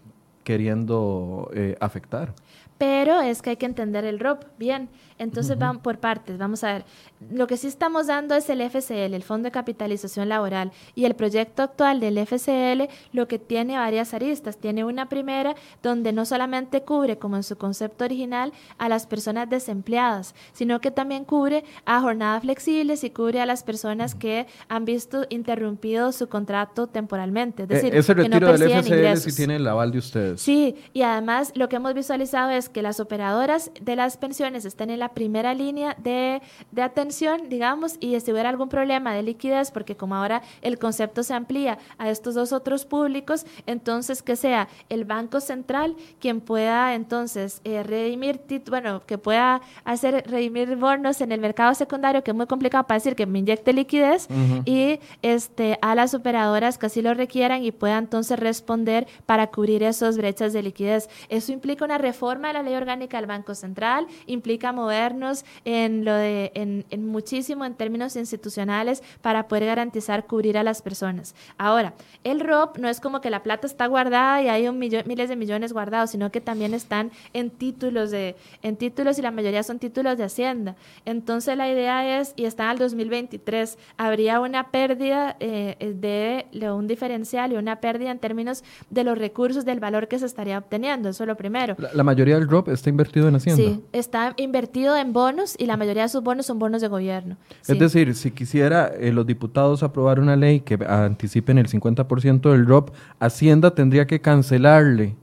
[0.49, 2.35] queriendo eh, afectar.
[2.79, 4.89] Pero es que hay que entender el ROP bien.
[5.18, 6.39] Entonces, vamos por partes.
[6.39, 6.85] Vamos a ver.
[7.31, 10.70] Lo que sí estamos dando es el FCL, el Fondo de Capitalización Laboral.
[10.95, 14.59] Y el proyecto actual del FCL lo que tiene varias aristas.
[14.59, 19.51] Tiene una primera donde no solamente cubre, como en su concepto original, a las personas
[19.51, 24.85] desempleadas, sino que también cubre a jornadas flexibles y cubre a las personas que han
[24.85, 27.64] visto interrumpido su contrato temporalmente.
[27.64, 30.41] Es decir, ese retiro del FCL sí tiene el aval de ustedes.
[30.41, 34.91] Sí, y además lo que hemos visualizado es que las operadoras de las pensiones estén
[34.91, 36.41] en la primera línea de,
[36.81, 41.35] atención, digamos, y si hubiera algún problema de liquidez, porque como ahora el concepto se
[41.35, 47.61] amplía a estos dos otros públicos, entonces que sea el Banco Central quien pueda entonces
[47.64, 52.47] eh, redimir, bueno, que pueda hacer redimir bonos en el mercado secundario, que es muy
[52.47, 54.29] complicado para decir que me inyecte liquidez,
[54.64, 59.83] y este, a las operadoras que así lo requieran y pueda entonces responder para cubrir
[59.83, 61.09] esas brechas de liquidez.
[61.29, 66.15] Eso implica una reforma de la ley orgánica del Banco Central, implica movernos en lo
[66.15, 71.35] de en, muchísimo en términos institucionales para poder garantizar cubrir a las personas.
[71.57, 71.95] Ahora,
[72.25, 75.29] el ROP no es como que la plata está guardada y hay un millón, miles
[75.29, 79.63] de millones guardados, sino que también están en títulos de en títulos y la mayoría
[79.63, 80.77] son títulos de Hacienda.
[81.05, 86.87] Entonces la idea es y está al 2023 habría una pérdida eh, de, de un
[86.87, 91.09] diferencial y una pérdida en términos de los recursos del valor que se estaría obteniendo.
[91.09, 91.77] Eso es lo primero.
[91.95, 93.63] La, mayoría del ROP está invertido en Hacienda.
[93.63, 97.37] Sí, está invertido en bonos y la mayoría de sus bonos son bonos de gobierno.
[97.67, 102.67] Es decir, si quisiera eh, los diputados aprobar una ley que anticipen el 50% del
[102.67, 102.91] ROP,
[103.21, 105.17] Hacienda tendría que cancelarle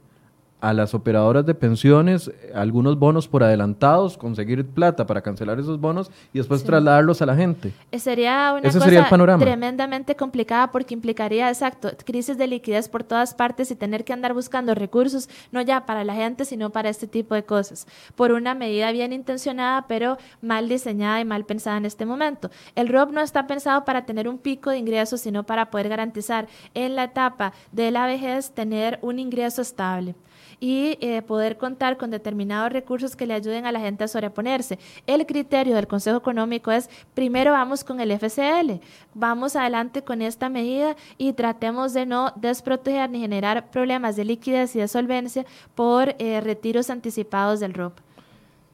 [0.66, 6.10] a las operadoras de pensiones algunos bonos por adelantados, conseguir plata para cancelar esos bonos
[6.34, 7.72] y después trasladarlos a la gente.
[7.92, 13.70] Eh, sería una cosa tremendamente complicada porque implicaría, exacto, crisis de liquidez por todas partes
[13.70, 17.36] y tener que andar buscando recursos, no ya para la gente, sino para este tipo
[17.36, 17.86] de cosas,
[18.16, 22.50] por una medida bien intencionada, pero mal diseñada y mal pensada en este momento.
[22.74, 26.48] El ROP no está pensado para tener un pico de ingresos, sino para poder garantizar
[26.74, 30.16] en la etapa de la vejez tener un ingreso estable
[30.60, 34.80] y eh, poder contar con determinados recursos que le ayuden a la gente a sobreponerse.
[35.08, 38.82] El criterio del Consejo Económico es, primero vamos con el FCL,
[39.14, 44.76] vamos adelante con esta medida y tratemos de no desproteger ni generar problemas de liquidez
[44.76, 45.46] y de solvencia
[45.76, 47.94] por eh, retiros anticipados del ROP.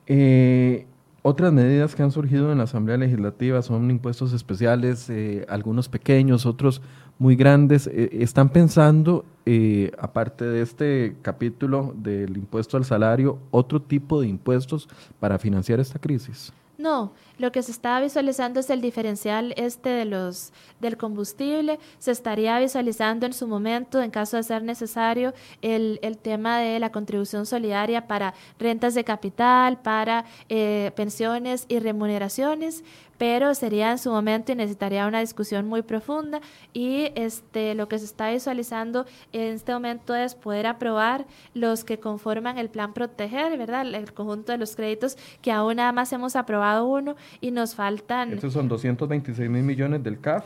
[0.08, 0.86] Eh,
[1.22, 5.12] otras medidas que han surgido en la Asamblea Legislativa son impuestos especiales,
[5.48, 6.82] algunos pequeños, otros
[7.22, 7.86] muy grandes.
[7.86, 14.28] Eh, ¿Están pensando, eh, aparte de este capítulo del impuesto al salario, otro tipo de
[14.28, 16.52] impuestos para financiar esta crisis?
[16.80, 21.78] No, lo que se está visualizando es el diferencial este de los del combustible.
[22.00, 26.80] Se estaría visualizando en su momento, en caso de ser necesario, el, el tema de
[26.80, 32.84] la contribución solidaria para rentas de capital, para eh, pensiones y remuneraciones
[33.22, 36.42] pero sería en su momento y necesitaría una discusión muy profunda
[36.74, 42.00] y este lo que se está visualizando en este momento es poder aprobar los que
[42.00, 43.86] conforman el plan proteger, ¿verdad?
[43.86, 48.34] El conjunto de los créditos que aún nada más hemos aprobado uno y nos faltan
[48.34, 50.44] Estos son 226 mil millones del CAF,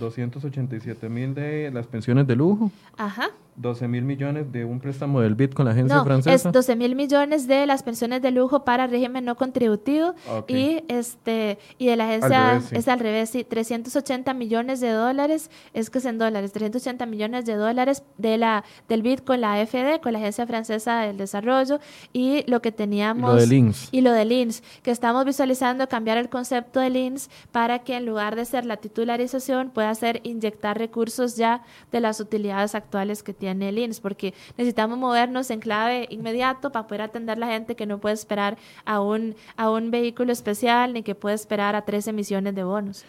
[0.00, 2.72] 287 mil de las pensiones de lujo.
[2.96, 3.30] Ajá.
[3.56, 6.48] 12 mil millones de un préstamo del BID con la agencia francesa.
[6.48, 10.14] Es 12 mil millones de las pensiones de lujo para régimen no contributivo
[10.46, 15.88] y este y de la agencia es al revés, sí, 380 millones de dólares, es
[15.88, 20.00] que es en dólares, 380 millones de dólares de la del BID con la AFD,
[20.02, 21.80] con la agencia francesa del desarrollo
[22.12, 23.88] y lo que teníamos lo de INS.
[23.90, 28.04] y lo del INS, que estamos visualizando cambiar el concepto del INS para que en
[28.04, 33.32] lugar de ser la titularización pueda ser inyectar recursos ya de las utilidades actuales que
[33.32, 37.46] tiene en el INS, porque necesitamos movernos en clave inmediato para poder atender a la
[37.48, 41.74] gente que no puede esperar a un, a un vehículo especial ni que puede esperar
[41.74, 43.04] a tres emisiones de bonos.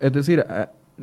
[0.00, 0.44] Es decir,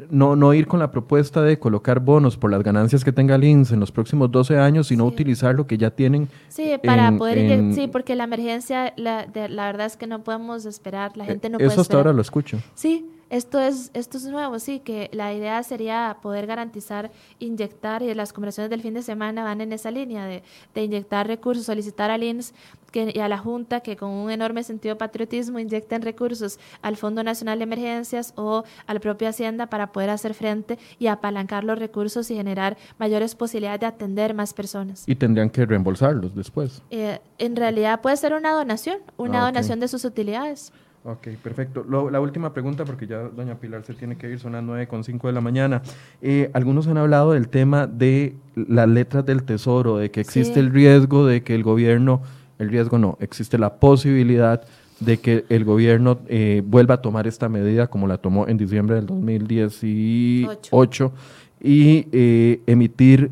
[0.09, 3.43] no, no ir con la propuesta de colocar bonos por las ganancias que tenga el
[3.43, 6.29] INS en los próximos 12 años, sino utilizar lo que ya tienen.
[6.49, 7.73] Sí, para poder.
[7.73, 11.49] sí, porque la emergencia, la, la verdad es que no podemos esperar, la eh, gente
[11.49, 12.59] no puede Eso hasta ahora lo escucho.
[12.75, 18.13] Sí, esto es, esto es nuevo, sí, que la idea sería poder garantizar, inyectar, y
[18.13, 22.09] las conversaciones del fin de semana van en esa línea de, de inyectar recursos, solicitar
[22.09, 22.53] al INS
[22.91, 26.95] que, y a la Junta que con un enorme sentido de patriotismo inyecten recursos al
[26.95, 31.63] Fondo Nacional de Emergencias o a la propia Hacienda para poder hacer frente y apalancar
[31.63, 35.03] los recursos y generar mayores posibilidades de atender más personas.
[35.07, 36.81] Y tendrían que reembolsarlos después.
[36.89, 40.71] Eh, en realidad puede ser una donación, una ah, donación de sus utilidades.
[41.09, 41.85] Ok, perfecto.
[42.11, 45.31] la última pregunta, porque ya doña Pilar se tiene que ir, son las 9.05 de
[45.31, 45.81] la mañana.
[46.21, 50.69] Eh, algunos han hablado del tema de las letras del tesoro, de que existe el
[50.69, 52.21] riesgo de que el gobierno,
[52.59, 54.63] el riesgo no, existe la posibilidad
[54.99, 58.97] de que el gobierno eh, vuelva a tomar esta medida como la tomó en diciembre
[58.97, 61.13] del 2018
[61.61, 63.31] y eh, emitir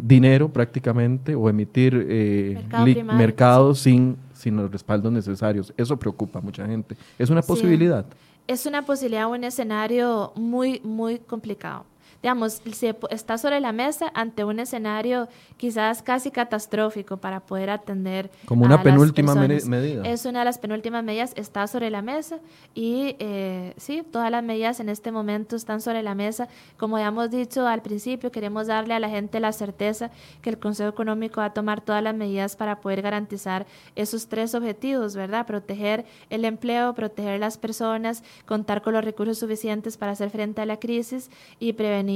[0.00, 2.64] dinero prácticamente o emitir
[3.04, 5.72] mercados sin sin los respaldos necesarios.
[5.76, 6.96] Eso preocupa a mucha gente.
[7.18, 8.06] ¿Es una posibilidad?
[8.46, 11.84] Es una posibilidad, un escenario muy, muy complicado
[12.22, 18.30] digamos, se está sobre la mesa ante un escenario quizás casi catastrófico para poder atender.
[18.46, 20.02] Como una penúltima medida.
[20.04, 22.40] Es una de las penúltimas medidas, está sobre la mesa
[22.74, 26.48] y eh, sí, todas las medidas en este momento están sobre la mesa.
[26.76, 30.10] Como ya hemos dicho al principio, queremos darle a la gente la certeza
[30.42, 34.56] que el Consejo Económico va a tomar todas las medidas para poder garantizar esos tres
[34.56, 35.46] objetivos, ¿verdad?
[35.46, 40.66] Proteger el empleo, proteger las personas, contar con los recursos suficientes para hacer frente a
[40.66, 42.07] la crisis y prevenir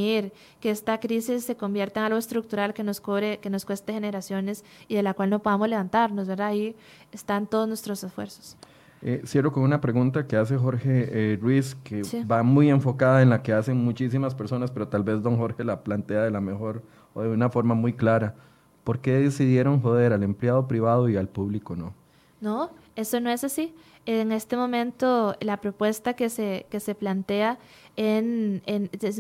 [0.61, 4.65] que esta crisis se convierta en algo estructural que nos cobre, que nos cueste generaciones
[4.89, 6.49] y de la cual no podamos levantarnos, ¿verdad?
[6.49, 6.75] Ahí
[7.13, 8.57] están todos nuestros esfuerzos.
[9.05, 13.31] Eh, cierro con una pregunta que hace Jorge eh, Ruiz, que va muy enfocada en
[13.31, 16.83] la que hacen muchísimas personas, pero tal vez don Jorge la plantea de la mejor
[17.15, 18.37] o de una forma muy clara.
[18.85, 21.95] ¿Por qué decidieron joder al empleado privado y al público no?
[22.43, 23.73] No, eso no es así.
[24.05, 27.57] En este momento, la propuesta que se, que se plantea
[27.97, 28.61] en,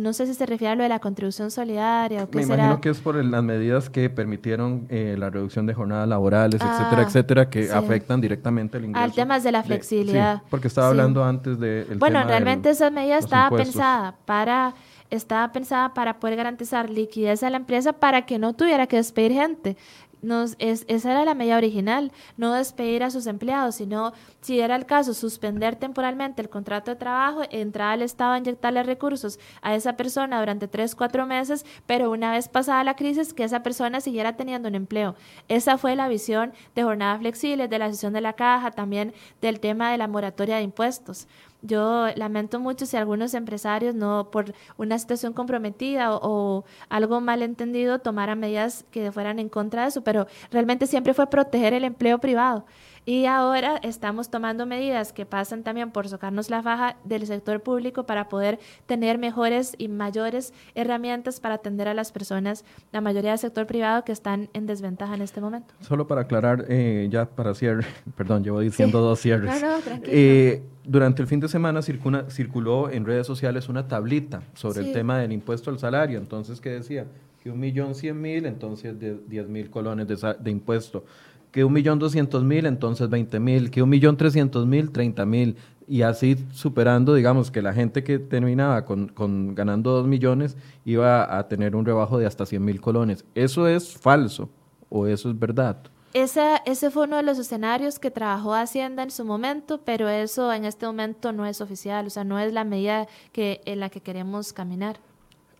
[0.00, 2.80] no sé si se refiere a lo de la contribución solidaria o qué Me imagino
[2.80, 7.02] que es por las medidas que permitieron eh, la reducción de jornadas laborales, etcétera, ah,
[7.06, 9.04] etcétera, que afectan directamente el ingreso.
[9.04, 10.42] Al tema de la flexibilidad.
[10.50, 11.86] porque estaba hablando antes de...
[12.00, 14.74] bueno, realmente esa medida estaba pensada para
[15.10, 19.32] estaba pensada para poder garantizar liquidez a la empresa para que no tuviera que despedir
[19.32, 19.76] gente
[20.22, 24.76] nos, es, esa era la medida original, no despedir a sus empleados, sino, si era
[24.76, 29.74] el caso, suspender temporalmente el contrato de trabajo, entrar al Estado a inyectarle recursos a
[29.74, 34.00] esa persona durante tres, cuatro meses, pero una vez pasada la crisis, que esa persona
[34.00, 35.14] siguiera teniendo un empleo.
[35.48, 39.60] Esa fue la visión de jornadas flexibles, de la sesión de la caja, también del
[39.60, 41.26] tema de la moratoria de impuestos.
[41.62, 48.40] Yo lamento mucho si algunos empresarios no por una situación comprometida o, algo malentendido tomaran
[48.40, 52.66] medidas que fueran en contra de eso, pero realmente siempre fue proteger el empleo privado.
[53.04, 58.06] Y ahora estamos tomando medidas que pasan también por socarnos la faja del sector público
[58.06, 63.40] para poder tener mejores y mayores herramientas para atender a las personas, la mayoría del
[63.40, 65.74] sector privado que están en desventaja en este momento.
[65.80, 67.84] Solo para aclarar, eh, ya para cierre,
[68.16, 69.60] perdón, llevo diciendo dos cierres.
[69.60, 70.12] No, no, tranquilo.
[70.14, 75.18] Eh, durante el fin de semana circuló en redes sociales una tablita sobre el tema
[75.18, 76.18] del impuesto al salario.
[76.18, 77.06] Entonces, ¿qué decía?
[77.42, 81.04] Que un millón cien mil, entonces de diez mil colones de, de impuesto
[81.52, 85.56] que un millón doscientos mil, entonces veinte mil, que un millón trescientos mil, treinta mil,
[85.86, 91.38] y así superando, digamos, que la gente que terminaba con, con ganando dos millones iba
[91.38, 93.24] a tener un rebajo de hasta cien mil colones.
[93.34, 94.48] ¿Eso es falso
[94.88, 95.76] o eso es verdad?
[96.14, 100.52] Ese, ese fue uno de los escenarios que trabajó Hacienda en su momento, pero eso
[100.52, 103.88] en este momento no es oficial, o sea, no es la medida que, en la
[103.88, 104.98] que queremos caminar.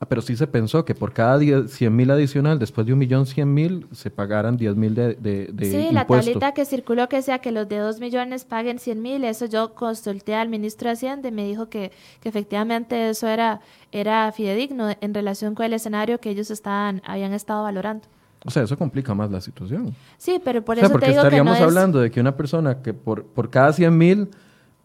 [0.02, 3.24] Ah, pero sí se pensó que por cada 100 mil adicional, después de un millón
[3.24, 7.38] 100 mil, se pagaran 10 mil de, de, Sí, la tablita que circuló que sea
[7.38, 11.28] que los de 2 millones paguen 100 mil, eso yo consulté al ministro de Hacienda
[11.28, 13.60] y me dijo que, que efectivamente eso era,
[13.92, 18.08] era fidedigno en relación con el escenario que ellos estaban, habían estado valorando.
[18.44, 19.94] O sea, eso complica más la situación.
[20.18, 23.24] Sí, pero por eso te digo que no hablando de que una persona que por,
[23.24, 24.30] por cada 100 mil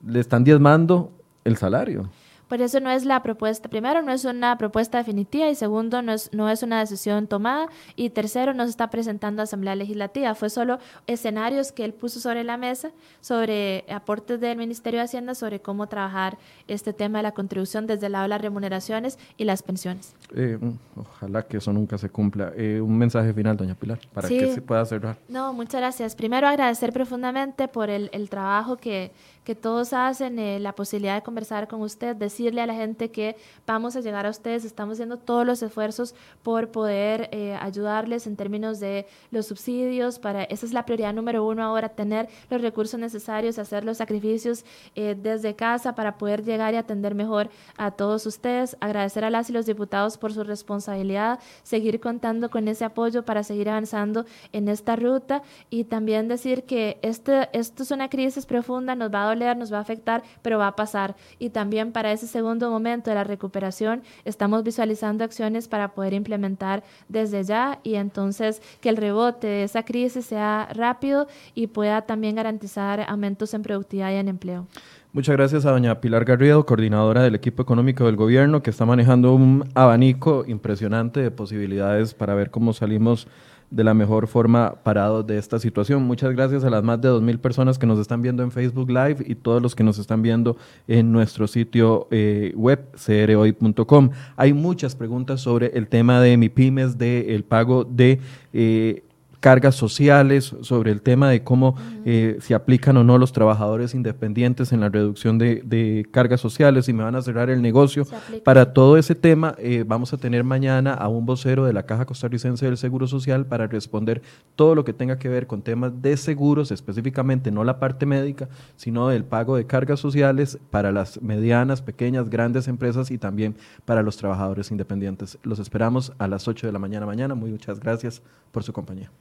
[0.05, 1.11] le están diezmando
[1.43, 2.07] el salario.
[2.47, 6.13] Por eso no es la propuesta, primero, no es una propuesta definitiva y segundo, no
[6.13, 10.33] es, no es una decisión tomada y tercero, no se está presentando a Asamblea Legislativa.
[10.35, 12.91] Fue solo escenarios que él puso sobre la mesa,
[13.21, 16.37] sobre aportes del Ministerio de Hacienda, sobre cómo trabajar
[16.67, 20.15] este tema de la contribución desde el lado de las remuneraciones y las pensiones.
[20.35, 22.53] Eh, mm, ojalá que eso nunca se cumpla.
[22.55, 25.17] Eh, un mensaje final, doña Pilar, para que se pueda cerrar.
[25.27, 26.15] No, muchas gracias.
[26.15, 29.11] Primero, agradecer profundamente por el, el trabajo que
[29.47, 33.37] que todos hacen, eh, la posibilidad de conversar con usted, decirle a la gente que
[33.65, 38.35] vamos a llegar a ustedes, estamos haciendo todos los esfuerzos por poder eh, ayudarles en
[38.35, 42.99] términos de los subsidios, para esa es la prioridad número uno ahora, tener los recursos
[42.99, 48.25] necesarios, hacer los sacrificios eh, desde casa para poder llegar y atender mejor a todos
[48.25, 53.23] ustedes, agradecer a las y los diputados por su responsabilidad, seguir contando con ese apoyo
[53.23, 58.45] para seguir avanzando en esta ruta y también decir que este, esto es una crisis
[58.45, 61.15] profunda, nos va a nos va a afectar, pero va a pasar.
[61.39, 66.83] Y también para ese segundo momento de la recuperación estamos visualizando acciones para poder implementar
[67.09, 72.35] desde ya y entonces que el rebote de esa crisis sea rápido y pueda también
[72.35, 74.67] garantizar aumentos en productividad y en empleo.
[75.13, 79.33] Muchas gracias a doña Pilar Garrido, coordinadora del equipo económico del gobierno, que está manejando
[79.33, 83.27] un abanico impresionante de posibilidades para ver cómo salimos
[83.69, 86.03] de la mejor forma parado de esta situación.
[86.03, 89.17] Muchas gracias a las más de 2.000 personas que nos están viendo en Facebook Live
[89.25, 90.57] y todos los que nos están viendo
[90.87, 94.09] en nuestro sitio eh, web crhoy.com.
[94.35, 98.19] Hay muchas preguntas sobre el tema de MIPIMES, del pago de
[98.53, 99.03] eh,
[99.39, 101.75] cargas sociales, sobre el tema de cómo
[102.05, 106.93] eh, se aplican o no los trabajadores independientes en la reducción de, cargas sociales y
[106.93, 108.05] me van a cerrar el negocio.
[108.43, 112.05] Para todo ese tema eh, vamos a tener mañana a un vocero de la Caja
[112.05, 114.21] Costarricense del Seguro Social para responder
[114.55, 118.49] todo lo que tenga que ver con temas de seguros, específicamente no la parte médica,
[118.75, 124.01] sino del pago de cargas sociales para las medianas, pequeñas, grandes empresas y también para
[124.01, 125.37] los trabajadores independientes.
[125.43, 127.35] Los esperamos a las 8 de la mañana mañana.
[127.35, 128.21] Muy muchas gracias
[128.51, 129.11] por su compañía.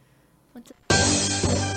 [0.57, 1.76] 我这。